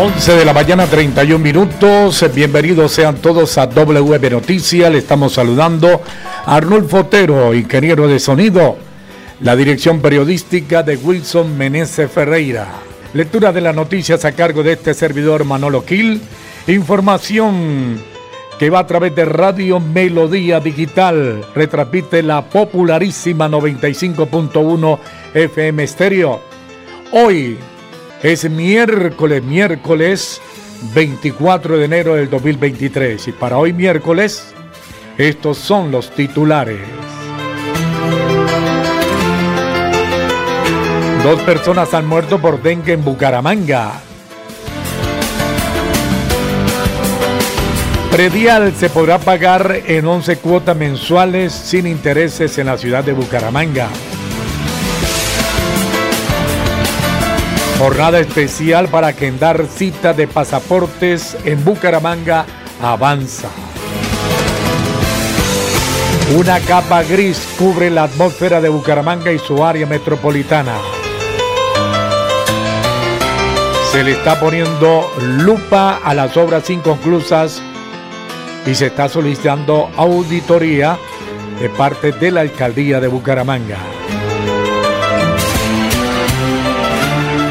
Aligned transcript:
11 0.00 0.36
de 0.36 0.44
la 0.44 0.52
mañana, 0.52 0.86
31 0.86 1.42
minutos. 1.42 2.24
Bienvenidos 2.32 2.92
sean 2.92 3.16
todos 3.16 3.58
a 3.58 3.66
WB 3.66 4.30
Noticias. 4.30 4.92
Le 4.92 4.98
estamos 4.98 5.32
saludando 5.32 6.00
a 6.46 6.54
Arnulfo 6.54 6.98
Otero, 6.98 7.52
ingeniero 7.52 8.06
de 8.06 8.20
sonido. 8.20 8.76
La 9.40 9.56
dirección 9.56 10.00
periodística 10.00 10.84
de 10.84 10.94
Wilson 10.94 11.58
Meneses 11.58 12.08
Ferreira. 12.12 12.68
Lectura 13.12 13.52
de 13.52 13.60
las 13.60 13.74
noticias 13.74 14.24
a 14.24 14.30
cargo 14.30 14.62
de 14.62 14.74
este 14.74 14.94
servidor 14.94 15.44
Manolo 15.44 15.84
Quil. 15.84 16.20
Información 16.68 18.00
que 18.56 18.70
va 18.70 18.78
a 18.78 18.86
través 18.86 19.16
de 19.16 19.24
Radio 19.24 19.80
Melodía 19.80 20.60
Digital. 20.60 21.44
Retransmite 21.56 22.22
la 22.22 22.44
popularísima 22.44 23.48
95.1 23.48 24.98
FM 25.34 25.86
Stereo. 25.88 26.40
Hoy, 27.10 27.58
es 28.22 28.48
miércoles, 28.50 29.42
miércoles 29.42 30.40
24 30.94 31.78
de 31.78 31.84
enero 31.84 32.14
del 32.14 32.28
2023. 32.30 33.28
Y 33.28 33.32
para 33.32 33.58
hoy 33.58 33.72
miércoles, 33.72 34.54
estos 35.16 35.58
son 35.58 35.90
los 35.90 36.10
titulares. 36.10 36.80
Dos 41.22 41.40
personas 41.42 41.92
han 41.94 42.06
muerto 42.06 42.40
por 42.40 42.62
dengue 42.62 42.92
en 42.92 43.04
Bucaramanga. 43.04 44.00
Predial 48.10 48.72
se 48.74 48.88
podrá 48.88 49.18
pagar 49.18 49.82
en 49.86 50.06
11 50.06 50.38
cuotas 50.38 50.76
mensuales 50.76 51.52
sin 51.52 51.86
intereses 51.86 52.56
en 52.56 52.66
la 52.66 52.78
ciudad 52.78 53.04
de 53.04 53.12
Bucaramanga. 53.12 53.88
Jornada 57.78 58.18
especial 58.18 58.88
para 58.88 59.12
dar 59.38 59.64
cita 59.66 60.12
de 60.12 60.26
pasaportes 60.26 61.36
en 61.44 61.64
Bucaramanga 61.64 62.44
avanza. 62.82 63.48
Una 66.36 66.58
capa 66.58 67.04
gris 67.04 67.48
cubre 67.56 67.88
la 67.88 68.02
atmósfera 68.02 68.60
de 68.60 68.68
Bucaramanga 68.68 69.30
y 69.30 69.38
su 69.38 69.64
área 69.64 69.86
metropolitana. 69.86 70.74
Se 73.92 74.02
le 74.02 74.10
está 74.10 74.40
poniendo 74.40 75.08
lupa 75.22 76.00
a 76.02 76.14
las 76.14 76.36
obras 76.36 76.68
inconclusas 76.70 77.62
y 78.66 78.74
se 78.74 78.86
está 78.86 79.08
solicitando 79.08 79.88
auditoría 79.96 80.98
de 81.60 81.68
parte 81.70 82.10
de 82.10 82.32
la 82.32 82.40
alcaldía 82.40 82.98
de 82.98 83.06
Bucaramanga. 83.06 83.97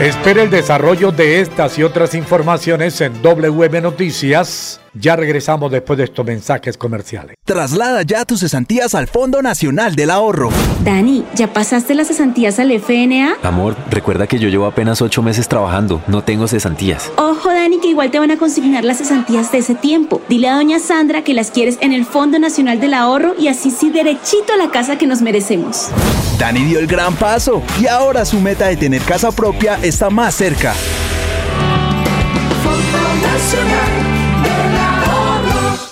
Espera 0.02 0.44
el 0.44 0.52
desarrollo 0.52 1.12
de 1.12 1.42
estas 1.42 1.80
y 1.80 1.84
otras 1.84 2.14
informaciones 2.14 3.02
en 3.02 3.20
WM 3.23 3.81
Noticias. 3.81 4.80
Ya 5.00 5.16
regresamos 5.16 5.71
después 5.71 5.98
de 5.98 6.05
estos 6.05 6.26
mensajes 6.26 6.77
comerciales. 6.77 7.36
Traslada 7.45 8.02
ya 8.02 8.26
tus 8.26 8.39
cesantías 8.39 8.95
al 8.95 9.08
Fondo 9.08 9.42
Nacional 9.42 9.95
del 9.95 10.10
Ahorro. 10.10 10.49
Dani, 10.83 11.23
¿ya 11.36 11.54
pasaste 11.54 11.94
las 11.94 12.08
cesantías 12.08 12.60
al 12.60 12.71
FNA? 12.71 13.38
Amor, 13.44 13.76
recuerda 13.89 14.26
que 14.26 14.39
yo 14.39 14.49
llevo 14.49 14.66
apenas 14.66 15.02
ocho 15.02 15.21
meses 15.21 15.48
trabajando, 15.48 16.02
no 16.08 16.23
tengo 16.23 16.48
cesantías. 16.48 17.11
Ojo, 17.17 17.49
Dani, 17.49 17.80
que 17.80 17.89
igual 17.89 18.10
te 18.10 18.20
van 18.20 18.32
a 18.32 18.38
consignar 18.38 18.83
las 18.83 18.98
cesantías 18.98 19.52
de 19.52 19.60
ese 19.60 19.76
tiempo. 19.76 20.21
Dile 20.30 20.49
a 20.49 20.55
doña 20.55 20.80
Sandra 20.80 21.23
que 21.23 21.33
las 21.33 21.52
quieres 21.52 21.77
en 21.82 21.94
el 21.94 22.05
Fondo 22.05 22.39
Nacional 22.39 22.80
del 22.80 22.94
Ahorro 22.95 23.36
y 23.38 23.50
así 23.50 23.70
sí 23.70 23.92
derechito 23.92 24.54
a 24.54 24.58
la 24.58 24.71
casa 24.71 24.98
que 24.98 25.05
nos 25.05 25.21
merecemos. 25.21 25.89
Dani 26.39 26.64
dio 26.64 26.80
el 26.80 26.88
gran 26.88 27.16
paso 27.16 27.61
y 27.80 27.88
ahora 27.88 28.26
su 28.26 28.39
meta 28.39 28.67
de 28.67 28.77
tener 28.77 29.02
casa 29.04 29.32
propia 29.32 29.80
está 29.83 30.10
más 30.10 30.33
cerca. 30.36 30.73
Fondo 32.64 33.27
Nacional 33.27 34.07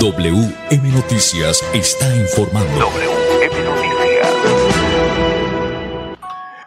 WM 0.00 0.92
Noticias 0.94 1.62
está 1.74 2.16
informando. 2.16 2.70
WM 2.72 3.64
Noticias. 3.64 4.32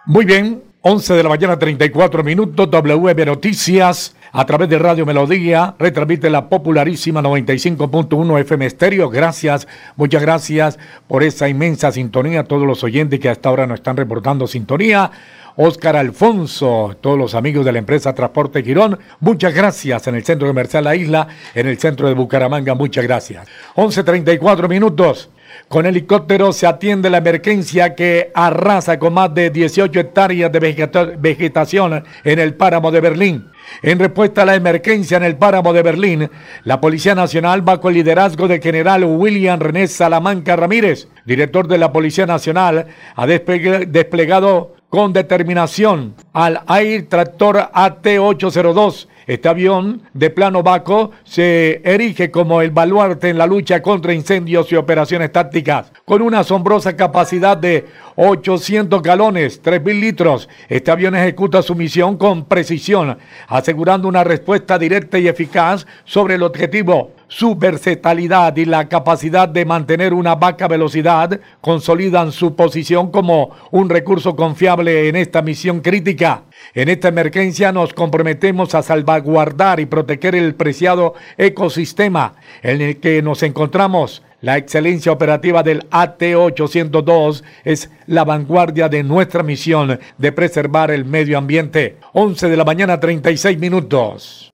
Muy 0.06 0.24
bien, 0.24 0.62
11 0.82 1.16
de 1.16 1.24
la 1.24 1.30
mañana 1.30 1.58
34 1.58 2.24
minutos, 2.24 2.70
WM 2.70 3.26
Noticias 3.26 4.16
a 4.34 4.46
través 4.46 4.70
de 4.70 4.78
Radio 4.78 5.08
Melodía, 5.08 5.74
retransmite 5.80 6.30
la 6.30 6.48
popularísima 6.48 7.24
95.1 7.24 8.40
FM 8.42 8.66
Estéreo. 8.68 9.10
Gracias, 9.10 9.68
muchas 9.96 10.22
gracias 10.22 10.78
por 11.08 11.24
esa 11.24 11.50
inmensa 11.50 11.92
sintonía 11.92 12.42
a 12.42 12.44
todos 12.44 12.68
los 12.68 12.84
oyentes 12.84 13.20
que 13.20 13.30
hasta 13.30 13.50
ahora 13.50 13.66
nos 13.66 13.80
están 13.80 13.98
reportando 13.98 14.46
sintonía. 14.46 15.10
Oscar 15.56 15.96
Alfonso, 15.96 16.98
todos 17.00 17.18
los 17.18 17.36
amigos 17.36 17.64
de 17.66 17.72
la 17.72 17.80
empresa 17.80 18.14
Transporte 18.14 18.64
Girón, 18.64 18.98
muchas 19.20 19.54
gracias 19.54 20.08
en 20.08 20.16
el 20.16 20.24
centro 20.24 20.48
comercial 20.48 20.84
La 20.84 20.96
Isla, 20.96 21.28
en 21.54 21.68
el 21.68 21.78
centro 21.78 22.08
de 22.08 22.16
Bucaramanga, 22.16 22.74
muchas 22.74 23.04
gracias. 23.04 23.48
11.34 23.76 24.68
minutos. 24.68 25.30
Con 25.68 25.86
helicóptero 25.86 26.52
se 26.52 26.66
atiende 26.66 27.10
la 27.10 27.18
emergencia 27.18 27.94
que 27.96 28.32
arrasa 28.34 28.98
con 28.98 29.14
más 29.14 29.34
de 29.34 29.52
18 29.52 30.00
hectáreas 30.00 30.52
de 30.52 31.18
vegetación 31.20 32.04
en 32.24 32.40
el 32.40 32.56
páramo 32.56 32.92
de 32.92 33.02
Berlín. 33.02 33.50
En 33.82 34.00
respuesta 34.00 34.42
a 34.42 34.46
la 34.46 34.56
emergencia 34.56 35.18
en 35.18 35.24
el 35.24 35.38
páramo 35.38 35.72
de 35.74 35.84
Berlín, 35.84 36.30
la 36.64 36.82
Policía 36.82 37.16
Nacional, 37.16 37.62
bajo 37.62 37.90
el 37.90 37.96
liderazgo 37.96 38.48
del 38.48 38.62
general 38.62 39.04
William 39.04 39.60
René 39.60 39.88
Salamanca 39.88 40.56
Ramírez, 40.56 41.08
director 41.26 41.68
de 41.68 41.78
la 41.78 41.92
Policía 41.92 42.26
Nacional, 42.26 42.88
ha 43.16 43.28
desplegado 43.28 44.76
con 44.94 45.12
determinación 45.12 46.14
al 46.34 46.62
Air 46.70 47.10
Tractor 47.10 47.72
AT-802 47.74 49.08
Este 49.26 49.48
avión 49.48 50.02
de 50.14 50.30
plano 50.30 50.64
bajo 50.64 51.12
se 51.24 51.82
erige 51.84 52.30
como 52.30 52.62
el 52.62 52.72
baluarte 52.72 53.30
en 53.30 53.38
la 53.38 53.48
lucha 53.48 53.82
contra 53.82 54.14
incendios 54.14 54.72
y 54.72 54.76
operaciones 54.76 55.32
tácticas. 55.32 55.92
Con 56.06 56.22
una 56.22 56.40
asombrosa 56.40 56.98
capacidad 56.98 57.56
de 57.56 57.86
800 58.16 59.02
galones, 59.02 59.64
3.000 59.64 60.00
litros, 60.00 60.50
este 60.68 60.92
avión 60.92 61.16
ejecuta 61.16 61.62
su 61.62 61.76
misión 61.76 62.18
con 62.18 62.46
precisión, 62.46 63.18
asegurando 63.48 64.08
una 64.08 64.24
respuesta 64.24 64.78
directa 64.78 65.18
y 65.20 65.28
eficaz 65.28 65.88
sobre 66.04 66.36
el 66.36 66.44
objetivo 66.44 67.12
su 67.34 67.56
versatilidad 67.56 68.56
y 68.58 68.66
la 68.66 68.88
capacidad 68.88 69.50
de 69.50 69.66
mantener 69.66 70.14
una 70.14 70.36
baja 70.36 70.68
velocidad 70.68 71.40
consolidan 71.62 72.32
su 72.32 72.56
posición 72.56 73.10
como 73.10 73.50
un 73.72 73.90
recurso 73.90 74.36
confiable 74.36 75.10
en 75.10 75.16
esta 75.16 75.42
misión 75.42 75.80
crítica. 75.80 76.44
En 76.76 76.90
esta 76.90 77.10
emergencia 77.10 77.72
nos 77.72 77.94
comprometemos 77.94 78.74
a 78.74 78.82
salvaguardar 78.82 79.80
y 79.80 79.86
proteger 79.86 80.34
el 80.34 80.56
preciado 80.56 81.14
ecosistema 81.38 82.34
en 82.64 82.82
el 82.82 82.98
que 82.98 83.22
nos 83.22 83.44
encontramos. 83.44 84.24
La 84.42 84.58
excelencia 84.58 85.12
operativa 85.12 85.62
del 85.62 85.86
AT-802 85.92 87.44
es 87.64 87.92
la 88.08 88.26
vanguardia 88.26 88.90
de 88.90 89.04
nuestra 89.04 89.44
misión 89.44 90.00
de 90.18 90.32
preservar 90.32 90.90
el 90.90 91.06
medio 91.06 91.38
ambiente. 91.38 91.98
11 92.14 92.50
de 92.50 92.58
la 92.58 92.66
mañana 92.66 93.00
36 93.00 93.60
minutos. 93.60 94.52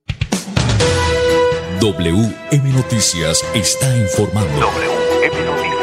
WM 1.79 2.73
Noticias 2.73 3.45
está 3.55 3.95
informando. 3.95 4.59
WM 4.59 5.45
Noticias. 5.45 5.78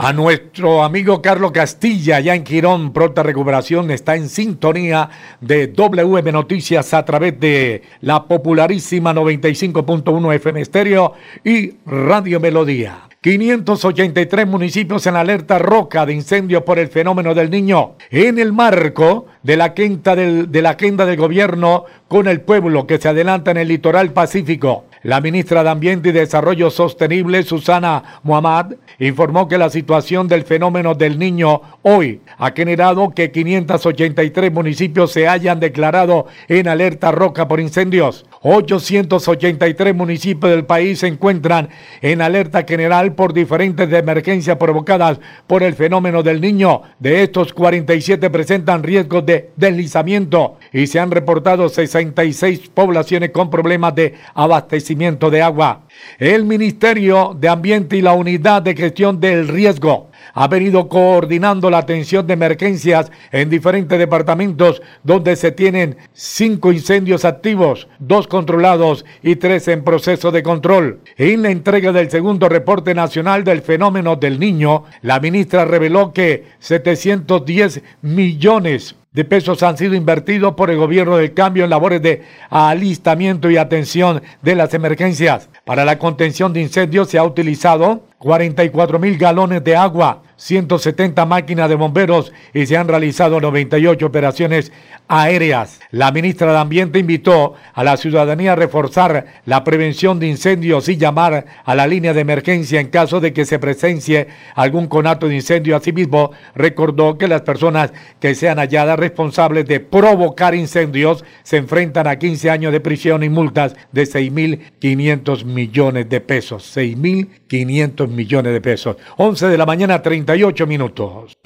A 0.00 0.12
nuestro 0.12 0.84
amigo 0.84 1.20
Carlos 1.20 1.50
Castilla, 1.50 2.20
ya 2.20 2.36
en 2.36 2.44
Quirón, 2.44 2.92
pronta 2.92 3.24
recuperación, 3.24 3.90
está 3.90 4.14
en 4.14 4.28
sintonía 4.28 5.10
de 5.40 5.66
WM 5.66 6.30
Noticias 6.30 6.94
a 6.94 7.04
través 7.04 7.40
de 7.40 7.82
la 8.02 8.22
popularísima 8.28 9.12
95.1 9.12 10.34
FM 10.36 10.60
Estéreo 10.60 11.14
y 11.42 11.72
Radio 11.84 12.38
Melodía. 12.38 13.08
583 13.20 14.46
municipios 14.46 15.04
en 15.08 15.16
alerta 15.16 15.58
roca 15.58 16.06
de 16.06 16.12
incendio 16.12 16.64
por 16.64 16.78
el 16.78 16.86
fenómeno 16.86 17.34
del 17.34 17.50
niño. 17.50 17.96
En 18.12 18.38
el 18.38 18.52
marco 18.52 19.26
de 19.42 19.56
la, 19.56 19.74
quinta 19.74 20.14
del, 20.14 20.52
de 20.52 20.62
la 20.62 20.70
agenda 20.70 21.06
del 21.06 21.16
gobierno 21.16 21.86
con 22.06 22.28
el 22.28 22.40
pueblo 22.40 22.86
que 22.86 22.98
se 22.98 23.08
adelanta 23.08 23.50
en 23.50 23.56
el 23.56 23.66
litoral 23.66 24.12
pacífico. 24.12 24.84
La 25.08 25.22
ministra 25.22 25.64
de 25.64 25.70
Ambiente 25.70 26.10
y 26.10 26.12
Desarrollo 26.12 26.68
Sostenible, 26.68 27.42
Susana 27.42 28.20
Muhammad, 28.24 28.74
informó 28.98 29.48
que 29.48 29.56
la 29.56 29.70
situación 29.70 30.28
del 30.28 30.44
fenómeno 30.44 30.94
del 30.94 31.18
niño 31.18 31.62
hoy 31.80 32.20
ha 32.36 32.50
generado 32.50 33.08
que 33.14 33.32
583 33.32 34.52
municipios 34.52 35.10
se 35.10 35.26
hayan 35.26 35.60
declarado 35.60 36.26
en 36.46 36.68
alerta 36.68 37.10
roca 37.10 37.48
por 37.48 37.58
incendios. 37.58 38.26
883 38.42 39.94
municipios 39.94 40.52
del 40.52 40.66
país 40.66 40.98
se 40.98 41.06
encuentran 41.06 41.70
en 42.02 42.20
alerta 42.20 42.64
general 42.68 43.14
por 43.14 43.32
diferentes 43.32 43.90
emergencias 43.90 44.58
provocadas 44.58 45.20
por 45.46 45.62
el 45.62 45.74
fenómeno 45.74 46.22
del 46.22 46.42
niño. 46.42 46.82
De 46.98 47.22
estos, 47.22 47.54
47 47.54 48.28
presentan 48.28 48.82
riesgos 48.82 49.24
de 49.24 49.52
deslizamiento 49.56 50.58
y 50.70 50.86
se 50.86 51.00
han 51.00 51.10
reportado 51.10 51.70
66 51.70 52.68
poblaciones 52.74 53.30
con 53.30 53.48
problemas 53.48 53.94
de 53.94 54.14
abastecimiento 54.34 54.97
de 55.30 55.40
agua. 55.40 55.82
El 56.18 56.44
Ministerio 56.44 57.36
de 57.38 57.48
Ambiente 57.48 57.96
y 57.96 58.02
la 58.02 58.12
Unidad 58.12 58.62
de 58.62 58.74
Gestión 58.74 59.20
del 59.20 59.48
Riesgo 59.48 60.10
ha 60.34 60.48
venido 60.48 60.88
coordinando 60.88 61.70
la 61.70 61.78
atención 61.78 62.26
de 62.26 62.34
emergencias 62.34 63.10
en 63.32 63.50
diferentes 63.50 63.98
departamentos 63.98 64.82
donde 65.02 65.36
se 65.36 65.52
tienen 65.52 65.96
cinco 66.12 66.72
incendios 66.72 67.24
activos, 67.24 67.88
dos 67.98 68.26
controlados 68.26 69.04
y 69.22 69.36
tres 69.36 69.68
en 69.68 69.84
proceso 69.84 70.30
de 70.30 70.42
control. 70.42 71.00
En 71.16 71.42
la 71.42 71.50
entrega 71.50 71.92
del 71.92 72.10
segundo 72.10 72.48
reporte 72.48 72.94
nacional 72.94 73.44
del 73.44 73.62
fenómeno 73.62 74.16
del 74.16 74.38
niño, 74.38 74.84
la 75.02 75.20
ministra 75.20 75.64
reveló 75.64 76.12
que 76.12 76.44
710 76.60 77.82
millones 78.02 78.96
de 79.12 79.24
pesos 79.24 79.62
han 79.62 79.76
sido 79.76 79.94
invertidos 79.94 80.54
por 80.54 80.70
el 80.70 80.76
gobierno 80.76 81.16
del 81.16 81.34
cambio 81.34 81.64
en 81.64 81.70
labores 81.70 82.02
de 82.02 82.22
alistamiento 82.50 83.50
y 83.50 83.56
atención 83.56 84.22
de 84.42 84.54
las 84.54 84.74
emergencias. 84.74 85.48
Para 85.64 85.84
la 85.88 85.98
contención 85.98 86.52
de 86.52 86.60
incendios 86.60 87.08
se 87.08 87.16
ha 87.16 87.24
utilizado 87.24 88.02
44 88.18 88.98
mil 88.98 89.16
galones 89.16 89.62
de 89.62 89.76
agua, 89.76 90.22
170 90.36 91.24
máquinas 91.26 91.68
de 91.68 91.74
bomberos 91.76 92.32
y 92.52 92.66
se 92.66 92.76
han 92.76 92.88
realizado 92.88 93.40
98 93.40 94.06
operaciones 94.06 94.72
aéreas. 95.08 95.80
La 95.90 96.12
ministra 96.12 96.52
de 96.52 96.58
Ambiente 96.58 96.98
invitó 96.98 97.54
a 97.72 97.84
la 97.84 97.96
ciudadanía 97.96 98.52
a 98.52 98.56
reforzar 98.56 99.26
la 99.46 99.64
prevención 99.64 100.18
de 100.18 100.28
incendios 100.28 100.88
y 100.88 100.96
llamar 100.96 101.46
a 101.64 101.74
la 101.74 101.86
línea 101.86 102.12
de 102.12 102.20
emergencia 102.20 102.80
en 102.80 102.88
caso 102.88 103.20
de 103.20 103.32
que 103.32 103.44
se 103.44 103.58
presencie 103.58 104.28
algún 104.54 104.86
conato 104.86 105.28
de 105.28 105.36
incendio. 105.36 105.76
Asimismo, 105.76 106.32
recordó 106.54 107.18
que 107.18 107.28
las 107.28 107.42
personas 107.42 107.92
que 108.20 108.34
sean 108.34 108.58
halladas 108.58 108.98
responsables 108.98 109.66
de 109.66 109.80
provocar 109.80 110.54
incendios 110.54 111.24
se 111.42 111.56
enfrentan 111.56 112.06
a 112.06 112.18
15 112.18 112.50
años 112.50 112.72
de 112.72 112.80
prisión 112.80 113.22
y 113.22 113.28
multas 113.28 113.74
de 113.92 114.02
6.500 114.02 115.44
millones 115.44 116.08
de 116.08 116.20
pesos. 116.20 116.76
6.500 116.76 118.07
millones 118.08 118.52
de 118.52 118.60
pesos. 118.60 118.96
11 119.16 119.46
de 119.46 119.58
la 119.58 119.66
mañana, 119.66 120.02
38 120.02 120.66
minutos. 120.66 121.38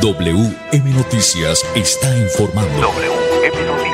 WM 0.00 0.90
Noticias 0.94 1.64
está 1.74 2.16
informando. 2.18 2.80
WM 2.80 3.66
Noticias. 3.66 3.92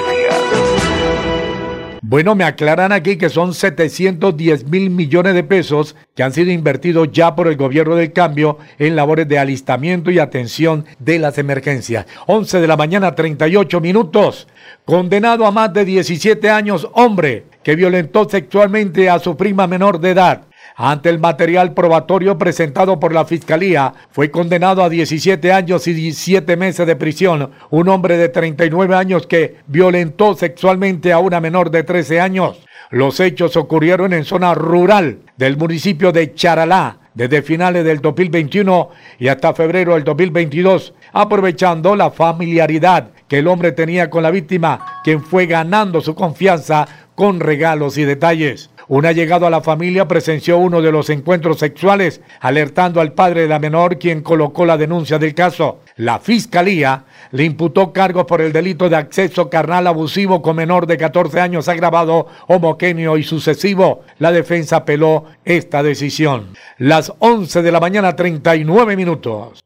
Bueno, 2.09 2.35
me 2.35 2.45
aclaran 2.45 2.91
aquí 2.91 3.19
que 3.19 3.29
son 3.29 3.53
710 3.53 4.67
mil 4.69 4.89
millones 4.89 5.35
de 5.35 5.45
pesos 5.45 5.95
que 6.15 6.23
han 6.23 6.33
sido 6.33 6.51
invertidos 6.51 7.13
ya 7.13 7.37
por 7.37 7.49
el 7.49 7.57
gobierno 7.59 7.97
del 7.97 8.15
cambio 8.15 8.57
en 8.79 8.97
labores 8.97 9.29
de 9.29 9.39
alistamiento 9.39 10.11
y 10.11 10.19
atención 10.19 10.87
de 10.99 11.19
las 11.19 11.37
emergencias. 11.37 12.07
11 12.27 12.63
de 12.63 12.67
la 12.67 12.79
mañana, 12.79 13.15
38 13.15 13.83
minutos. 13.83 14.49
Condenado 14.87 15.45
a 15.45 15.51
más 15.51 15.71
de 15.75 15.85
17 15.85 16.49
años, 16.49 16.89
hombre 16.95 17.45
que 17.63 17.77
violentó 17.77 18.27
sexualmente 18.27 19.11
a 19.11 19.19
su 19.19 19.37
prima 19.37 19.67
menor 19.67 20.01
de 20.01 20.13
edad. 20.13 20.48
Ante 20.81 21.09
el 21.09 21.19
material 21.19 21.75
probatorio 21.75 22.39
presentado 22.39 23.01
por 23.01 23.13
la 23.13 23.25
Fiscalía, 23.25 23.95
fue 24.13 24.31
condenado 24.31 24.85
a 24.85 24.89
17 24.89 25.51
años 25.53 25.89
y 25.89 25.93
17 25.93 26.57
meses 26.57 26.87
de 26.87 26.95
prisión 26.95 27.51
un 27.71 27.89
hombre 27.89 28.17
de 28.17 28.29
39 28.29 28.95
años 28.95 29.27
que 29.27 29.57
violentó 29.67 30.37
sexualmente 30.37 31.13
a 31.13 31.19
una 31.19 31.41
menor 31.41 31.73
de 31.73 31.83
13 31.83 32.21
años. 32.21 32.61
Los 32.91 33.19
hechos 33.19 33.57
ocurrieron 33.57 34.13
en 34.13 34.25
zona 34.25 34.55
rural 34.55 35.19
del 35.37 35.57
municipio 35.57 36.13
de 36.13 36.33
Charalá 36.33 36.99
desde 37.13 37.43
finales 37.43 37.85
del 37.85 38.01
2021 38.01 38.91
y 39.19 39.27
hasta 39.27 39.55
febrero 39.55 39.95
del 39.95 40.05
2022, 40.05 40.95
aprovechando 41.13 41.97
la 41.97 42.13
familiaridad 42.13 43.11
que 43.27 43.39
el 43.39 43.49
hombre 43.49 43.73
tenía 43.73 44.11
con 44.11 44.23
la 44.23 44.31
víctima, 44.31 45.01
quien 45.03 45.25
fue 45.25 45.47
ganando 45.47 46.01
su 46.01 46.15
confianza 46.15 46.87
con 47.17 47.41
regalos 47.41 47.99
y 47.99 48.05
detalles. 48.05 48.71
Un 48.89 49.05
allegado 49.05 49.47
a 49.47 49.51
la 49.51 49.61
familia 49.61 50.09
presenció 50.09 50.57
uno 50.57 50.81
de 50.81 50.91
los 50.91 51.11
encuentros 51.11 51.59
sexuales, 51.59 52.23
alertando 52.41 53.03
al 53.03 53.13
padre 53.13 53.43
de 53.43 53.49
la 53.49 53.59
menor, 53.59 53.99
quien 53.99 54.23
colocó 54.23 54.65
la 54.65 54.79
denuncia 54.79 55.19
del 55.19 55.35
caso. 55.35 55.81
La 55.97 56.19
fiscalía 56.21 57.05
le 57.33 57.45
imputó 57.45 57.93
cargos 57.93 58.25
por 58.25 58.41
el 58.41 58.51
delito 58.51 58.89
de 58.89 58.97
acceso 58.97 59.51
carnal 59.51 59.87
abusivo 59.87 60.41
con 60.41 60.57
menor 60.57 60.87
de 60.87 60.97
14 60.97 61.39
años 61.39 61.69
agravado, 61.69 62.29
homoquenio 62.47 63.19
y 63.19 63.25
sucesivo. 63.25 64.05
La 64.19 64.33
defensa 64.33 64.77
apeló 64.77 65.27
esta 65.45 65.83
decisión. 65.83 66.55
Las 66.79 67.13
11 67.19 67.61
de 67.61 67.73
la 67.73 67.81
mañana, 67.81 68.17
39 68.17 68.97
minutos. 68.97 69.63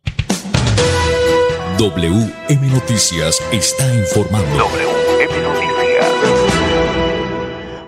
WM 1.78 2.72
Noticias 2.72 3.40
está 3.52 3.94
informando. 3.94 5.01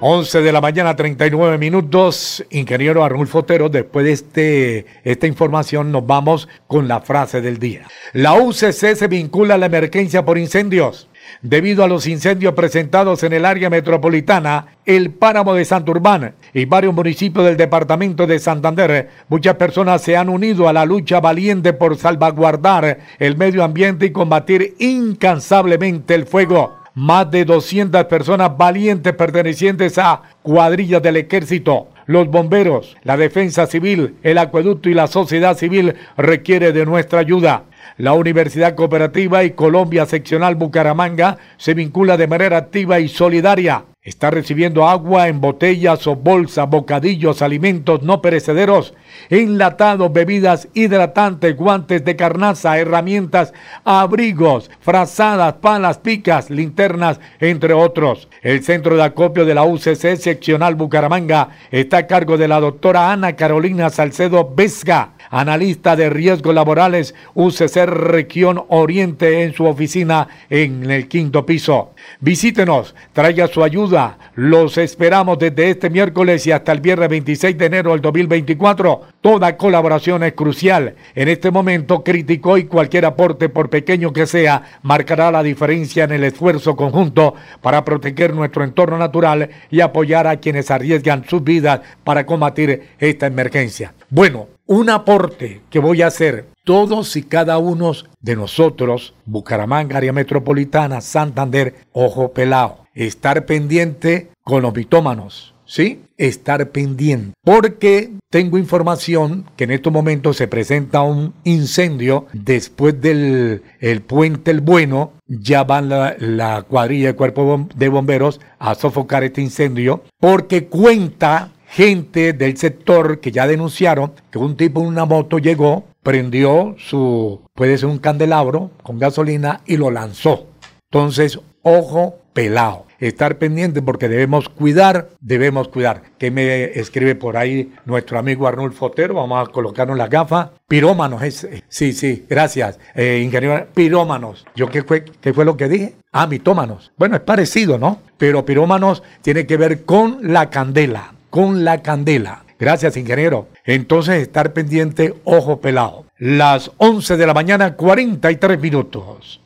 11 0.07 0.43
de 0.43 0.53
la 0.53 0.61
mañana, 0.61 0.95
39 0.95 1.57
minutos. 1.57 2.45
Ingeniero 2.51 3.03
Arnulfo 3.03 3.39
Otero, 3.39 3.71
después 3.71 4.05
de 4.05 4.13
este, 4.13 4.87
esta 5.03 5.27
información 5.27 5.91
nos 5.91 6.07
vamos 6.07 6.47
con 6.67 6.89
la 6.89 7.01
frase 7.01 7.41
del 7.41 7.59
día. 7.59 7.87
La 8.13 8.35
UCC 8.35 8.97
se 8.97 9.09
vincula 9.09 9.55
a 9.55 9.57
la 9.57 9.65
emergencia 9.65 10.23
por 10.23 10.37
incendios. 10.37 11.09
Debido 11.41 11.83
a 11.83 11.89
los 11.89 12.07
incendios 12.07 12.53
presentados 12.53 13.23
en 13.23 13.33
el 13.33 13.47
área 13.47 13.71
metropolitana, 13.71 14.77
el 14.85 15.11
páramo 15.11 15.55
de 15.55 15.65
Santurbán 15.65 16.35
y 16.53 16.67
varios 16.67 16.93
municipios 16.93 17.47
del 17.47 17.57
departamento 17.57 18.27
de 18.27 18.39
Santander, 18.39 19.09
muchas 19.31 19.55
personas 19.55 20.03
se 20.03 20.19
han 20.19 20.29
unido 20.29 20.69
a 20.69 20.75
la 20.75 20.85
lucha 20.85 21.19
valiente 21.21 21.73
por 21.73 21.97
salvaguardar 21.97 22.99
el 23.19 23.39
medio 23.39 23.65
ambiente 23.65 24.05
y 24.05 24.13
combatir 24.13 24.75
incansablemente 24.79 26.15
el 26.15 26.27
fuego 26.27 26.84
más 26.95 27.31
de 27.31 27.45
200 27.45 28.05
personas 28.05 28.57
valientes 28.57 29.13
pertenecientes 29.15 29.99
a 29.99 30.23
cuadrillas 30.43 31.03
del 31.03 31.17
ejército. 31.17 31.89
Los 32.07 32.29
bomberos, 32.29 32.97
la 33.03 33.17
defensa 33.17 33.67
civil, 33.67 34.17
el 34.23 34.39
acueducto 34.39 34.89
y 34.89 34.95
la 34.95 35.07
sociedad 35.07 35.57
civil 35.57 35.95
requiere 36.17 36.73
de 36.73 36.85
nuestra 36.85 37.21
ayuda. 37.21 37.65
La 37.97 38.13
Universidad 38.13 38.75
Cooperativa 38.75 39.45
y 39.45 39.53
Colombia 39.53 40.07
Seccional 40.07 40.55
Bucaramanga 40.55 41.39
se 41.57 41.75
vincula 41.75 42.17
de 42.17 42.27
manera 42.27 42.59
activa 42.59 43.01
y 43.01 43.09
solidaria 43.09 43.85
Está 44.05 44.31
recibiendo 44.31 44.87
agua 44.87 45.29
en 45.29 45.41
botellas 45.41 46.07
o 46.07 46.15
bolsas, 46.15 46.69
bocadillos, 46.69 47.41
alimentos 47.41 48.03
no 48.03 48.21
perecederos, 48.21 48.93
enlatados, 49.31 50.13
bebidas 50.13 50.69
hidratantes, 50.75 51.57
guantes 51.57 52.05
de 52.05 52.15
carnaza, 52.15 52.77
herramientas, 52.77 53.55
abrigos, 53.83 54.71
frazadas, 54.81 55.55
palas, 55.55 55.97
picas, 55.97 56.51
linternas, 56.51 57.19
entre 57.41 57.73
otros. 57.73 58.29
El 58.43 58.63
centro 58.63 58.95
de 58.95 59.05
acopio 59.05 59.47
de 59.47 59.55
la 59.55 59.65
UCC 59.65 60.17
seccional 60.17 60.75
Bucaramanga 60.75 61.49
está 61.71 61.97
a 61.97 62.07
cargo 62.07 62.37
de 62.37 62.49
la 62.49 62.61
doctora 62.61 63.11
Ana 63.11 63.37
Carolina 63.37 63.89
Salcedo 63.89 64.53
Vesga 64.55 65.13
analista 65.31 65.97
de 65.97 66.11
riesgos 66.11 66.54
laborales 66.54 67.14
UCC 67.35 67.87
Región 67.87 68.64
Oriente 68.69 69.43
en 69.43 69.52
su 69.54 69.64
oficina 69.64 70.28
en 70.50 70.90
el 70.90 71.09
quinto 71.09 71.45
piso. 71.47 71.95
Visítenos, 72.21 72.95
traiga 73.12 73.49
su 73.49 73.62
ayuda. 73.62 74.19
Los 74.35 74.78
esperamos 74.78 75.38
desde 75.38 75.71
este 75.71 75.90
miércoles 75.90 76.47
y 76.47 76.52
hasta 76.52 76.73
el 76.73 76.81
viernes 76.81 77.09
26 77.09 77.57
de 77.57 77.66
enero 77.66 77.93
del 77.93 78.00
2024. 78.00 79.02
Toda 79.21 79.57
colaboración 79.57 80.23
es 80.23 80.35
crucial. 80.35 80.95
En 81.14 81.28
este 81.28 81.50
momento 81.50 82.02
crítico 82.02 82.59
y 82.59 82.64
cualquier 82.64 83.07
aporte, 83.07 83.49
por 83.49 83.71
pequeño 83.71 84.12
que 84.12 84.26
sea, 84.26 84.62
marcará 84.83 85.31
la 85.31 85.43
diferencia 85.43 86.04
en 86.04 86.12
el 86.12 86.25
esfuerzo 86.25 86.76
conjunto 86.76 87.35
para 87.61 87.85
proteger 87.85 88.35
nuestro 88.35 88.64
entorno 88.64 88.99
natural 88.99 89.50
y 89.71 89.81
apoyar 89.81 90.26
a 90.26 90.37
quienes 90.37 90.71
arriesgan 90.71 91.25
sus 91.28 91.43
vidas 91.43 91.81
para 92.04 92.26
combatir 92.26 92.88
esta 92.99 93.26
emergencia. 93.26 93.95
Bueno, 94.11 94.49
un 94.66 94.90
aporte 94.90 95.61
que 95.71 95.78
voy 95.78 96.02
a 96.02 96.06
hacer 96.09 96.47
todos 96.64 97.16
y 97.16 97.23
cada 97.23 97.59
uno 97.59 97.92
de 98.21 98.37
nosotros, 98.37 99.14
Bucaramanga, 99.26 99.99
área 99.99 100.12
metropolitana, 100.12 101.00
Santander, 101.00 101.75
ojo 101.92 102.33
pelado, 102.33 102.87
estar 102.94 103.44
pendiente 103.44 104.30
con 104.42 104.62
los 104.62 104.75
mitómanos, 104.75 105.54
¿sí? 105.66 106.00
Estar 106.16 106.71
pendiente, 106.71 107.35
porque 107.42 108.12
tengo 108.30 108.56
información 108.56 109.44
que 109.56 109.64
en 109.64 109.73
estos 109.73 109.92
momentos 109.92 110.37
se 110.37 110.49
presenta 110.49 111.02
un 111.02 111.35
incendio 111.44 112.26
después 112.33 112.99
del 113.00 113.62
el 113.80 114.00
puente 114.00 114.50
El 114.50 114.61
Bueno, 114.61 115.12
ya 115.26 115.64
van 115.64 115.88
la, 115.88 116.16
la 116.18 116.62
cuadrilla 116.62 117.09
de 117.09 117.14
cuerpo 117.14 117.68
de 117.75 117.88
bomberos 117.88 118.40
a 118.59 118.75
sofocar 118.75 119.25
este 119.25 119.42
incendio, 119.42 120.04
porque 120.21 120.66
cuenta 120.66 121.52
gente 121.75 122.33
del 122.33 122.57
sector 122.57 123.19
que 123.19 123.33
ya 123.33 123.49
denunciaron 123.49 124.12
que 124.31 124.38
un 124.38 124.57
tipo 124.57 124.81
en 124.81 124.87
una 124.87 125.07
moto 125.07 125.38
llegó, 125.38 125.83
prendió 126.04 126.76
su, 126.78 127.40
puede 127.52 127.76
ser 127.76 127.88
un 127.88 127.99
candelabro 127.99 128.71
con 128.85 129.00
gasolina 129.00 129.61
y 129.66 129.76
lo 129.76 129.90
lanzó. 129.90 130.47
Entonces, 130.85 131.40
ojo 131.62 132.21
pelado. 132.33 132.87
Estar 133.00 133.38
pendiente 133.38 133.83
porque 133.83 134.09
debemos 134.09 134.49
cuidar, 134.49 135.09
debemos 135.21 135.66
cuidar. 135.66 136.02
Que 136.16 136.31
me 136.31 136.78
escribe 136.78 137.16
por 137.16 137.37
ahí 137.37 137.73
nuestro 137.85 138.21
amigo 138.21 138.47
Arnulfo 138.47 138.87
Otero? 138.87 139.14
Vamos 139.14 139.47
a 139.47 139.50
colocarnos 139.50 139.99
la 139.99 140.07
gafa. 140.07 140.52
Pirómanos, 140.69 141.23
es, 141.23 141.49
sí, 141.69 141.93
sí, 141.93 142.25
gracias, 142.31 142.78
eh, 142.95 143.21
ingeniero. 143.23 143.66
Pirómanos. 143.75 144.47
¿Yo 144.54 144.69
qué 144.71 144.85
fue, 144.85 145.04
qué 145.04 145.35
fue 145.35 145.45
lo 145.45 145.57
que 145.57 145.69
dije? 145.69 145.97
Ah, 146.12 146.28
mitómanos. 146.28 146.93
Bueno, 146.97 147.16
es 147.16 147.23
parecido, 147.23 147.78
¿no? 147.78 147.99
Pero 148.16 148.45
pirómanos 148.45 149.02
tiene 149.23 149.45
que 149.45 149.57
ver 149.57 149.85
con 149.85 150.33
la 150.33 150.50
candela 150.50 151.13
con 151.35 151.64
la 151.64 151.83
candela. 151.83 152.45
Gracias, 152.61 152.97
ingeniero. 152.97 153.49
Entonces, 153.64 154.23
estar 154.23 154.53
pendiente, 154.53 155.17
ojo 155.25 155.61
pelado. 155.61 156.07
Las 156.17 156.71
11 156.76 157.17
de 157.17 157.26
la 157.26 157.35
mañana, 157.35 157.75
43 157.75 158.61
minutos. 158.61 159.41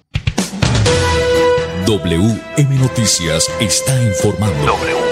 WM 1.87 2.79
Noticias 2.79 3.51
está 3.59 4.03
informando. 4.03 5.08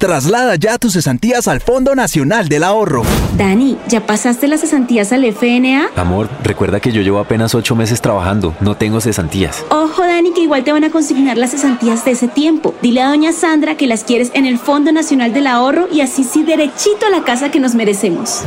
Traslada 0.00 0.56
ya 0.56 0.78
tus 0.78 0.94
cesantías 0.94 1.46
al 1.46 1.60
Fondo 1.60 1.94
Nacional 1.94 2.48
del 2.48 2.64
Ahorro. 2.64 3.02
Dani, 3.36 3.76
¿ya 3.86 4.06
pasaste 4.06 4.48
las 4.48 4.62
cesantías 4.62 5.12
al 5.12 5.26
FNA? 5.26 5.90
Amor, 5.94 6.30
recuerda 6.42 6.80
que 6.80 6.90
yo 6.90 7.02
llevo 7.02 7.18
apenas 7.18 7.54
ocho 7.54 7.76
meses 7.76 8.00
trabajando, 8.00 8.54
no 8.60 8.78
tengo 8.78 9.02
cesantías. 9.02 9.62
Ojo, 9.68 10.00
Dani, 10.00 10.32
que 10.32 10.40
igual 10.40 10.64
te 10.64 10.72
van 10.72 10.84
a 10.84 10.90
consignar 10.90 11.36
las 11.36 11.50
cesantías 11.50 12.02
de 12.06 12.12
ese 12.12 12.28
tiempo. 12.28 12.74
Dile 12.80 13.02
a 13.02 13.08
doña 13.08 13.34
Sandra 13.34 13.76
que 13.76 13.86
las 13.86 14.02
quieres 14.04 14.30
en 14.32 14.46
el 14.46 14.58
Fondo 14.58 14.90
Nacional 14.90 15.34
del 15.34 15.46
Ahorro 15.46 15.86
y 15.92 16.00
así 16.00 16.24
sí 16.24 16.44
derechito 16.44 17.04
a 17.06 17.10
la 17.10 17.22
casa 17.22 17.50
que 17.50 17.60
nos 17.60 17.74
merecemos. 17.74 18.40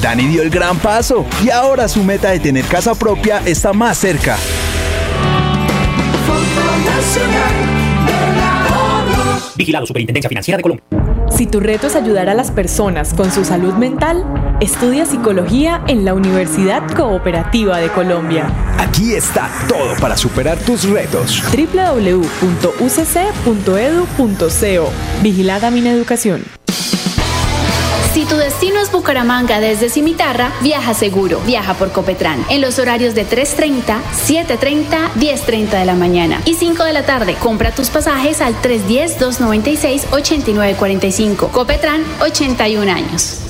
Dani 0.00 0.28
dio 0.28 0.42
el 0.42 0.50
gran 0.50 0.78
paso 0.78 1.26
y 1.44 1.50
ahora 1.50 1.88
su 1.88 2.04
meta 2.04 2.30
de 2.30 2.38
tener 2.38 2.64
casa 2.66 2.94
propia 2.94 3.42
está 3.44 3.72
más 3.72 3.98
cerca. 3.98 4.36
Fondo 6.24 6.88
Nacional 6.88 8.06
del 8.06 8.42
Ahorro. 8.44 9.40
Vigilado 9.56 9.86
Superintendencia 9.86 10.28
Financiera 10.28 10.58
de 10.58 10.62
Colombia. 10.62 10.99
Si 11.30 11.46
tu 11.46 11.60
reto 11.60 11.86
es 11.86 11.96
ayudar 11.96 12.28
a 12.28 12.34
las 12.34 12.50
personas 12.50 13.14
con 13.14 13.30
su 13.30 13.44
salud 13.44 13.72
mental, 13.74 14.24
estudia 14.60 15.06
psicología 15.06 15.82
en 15.86 16.04
la 16.04 16.12
Universidad 16.14 16.86
Cooperativa 16.94 17.78
de 17.78 17.88
Colombia. 17.88 18.46
Aquí 18.78 19.14
está 19.14 19.48
todo 19.68 19.94
para 20.00 20.16
superar 20.16 20.58
tus 20.58 20.88
retos. 20.88 21.42
www.ucc.edu.co 21.52 22.32
Vigilada 25.22 25.70
Mineducación. 25.70 26.59
Si 28.20 28.26
tu 28.26 28.36
destino 28.36 28.78
es 28.80 28.92
Bucaramanga 28.92 29.60
desde 29.60 29.88
Cimitarra, 29.88 30.52
viaja 30.60 30.92
seguro. 30.92 31.40
Viaja 31.46 31.72
por 31.72 31.90
Copetran 31.90 32.44
en 32.50 32.60
los 32.60 32.78
horarios 32.78 33.14
de 33.14 33.26
3.30, 33.26 33.96
7.30, 34.26 35.14
10.30 35.14 35.70
de 35.70 35.86
la 35.86 35.94
mañana 35.94 36.42
y 36.44 36.52
5 36.52 36.84
de 36.84 36.92
la 36.92 37.06
tarde. 37.06 37.36
Compra 37.36 37.74
tus 37.74 37.88
pasajes 37.88 38.42
al 38.42 38.54
310-296-8945. 38.60 41.50
Copetran, 41.50 42.04
81 42.20 42.92
años. 42.92 43.49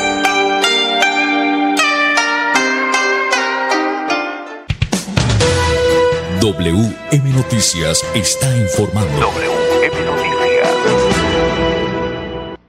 WM 6.41 7.35
Noticias 7.35 8.03
está 8.15 8.57
informando. 8.57 9.11
WM 9.11 10.05
Noticias. 10.05 10.69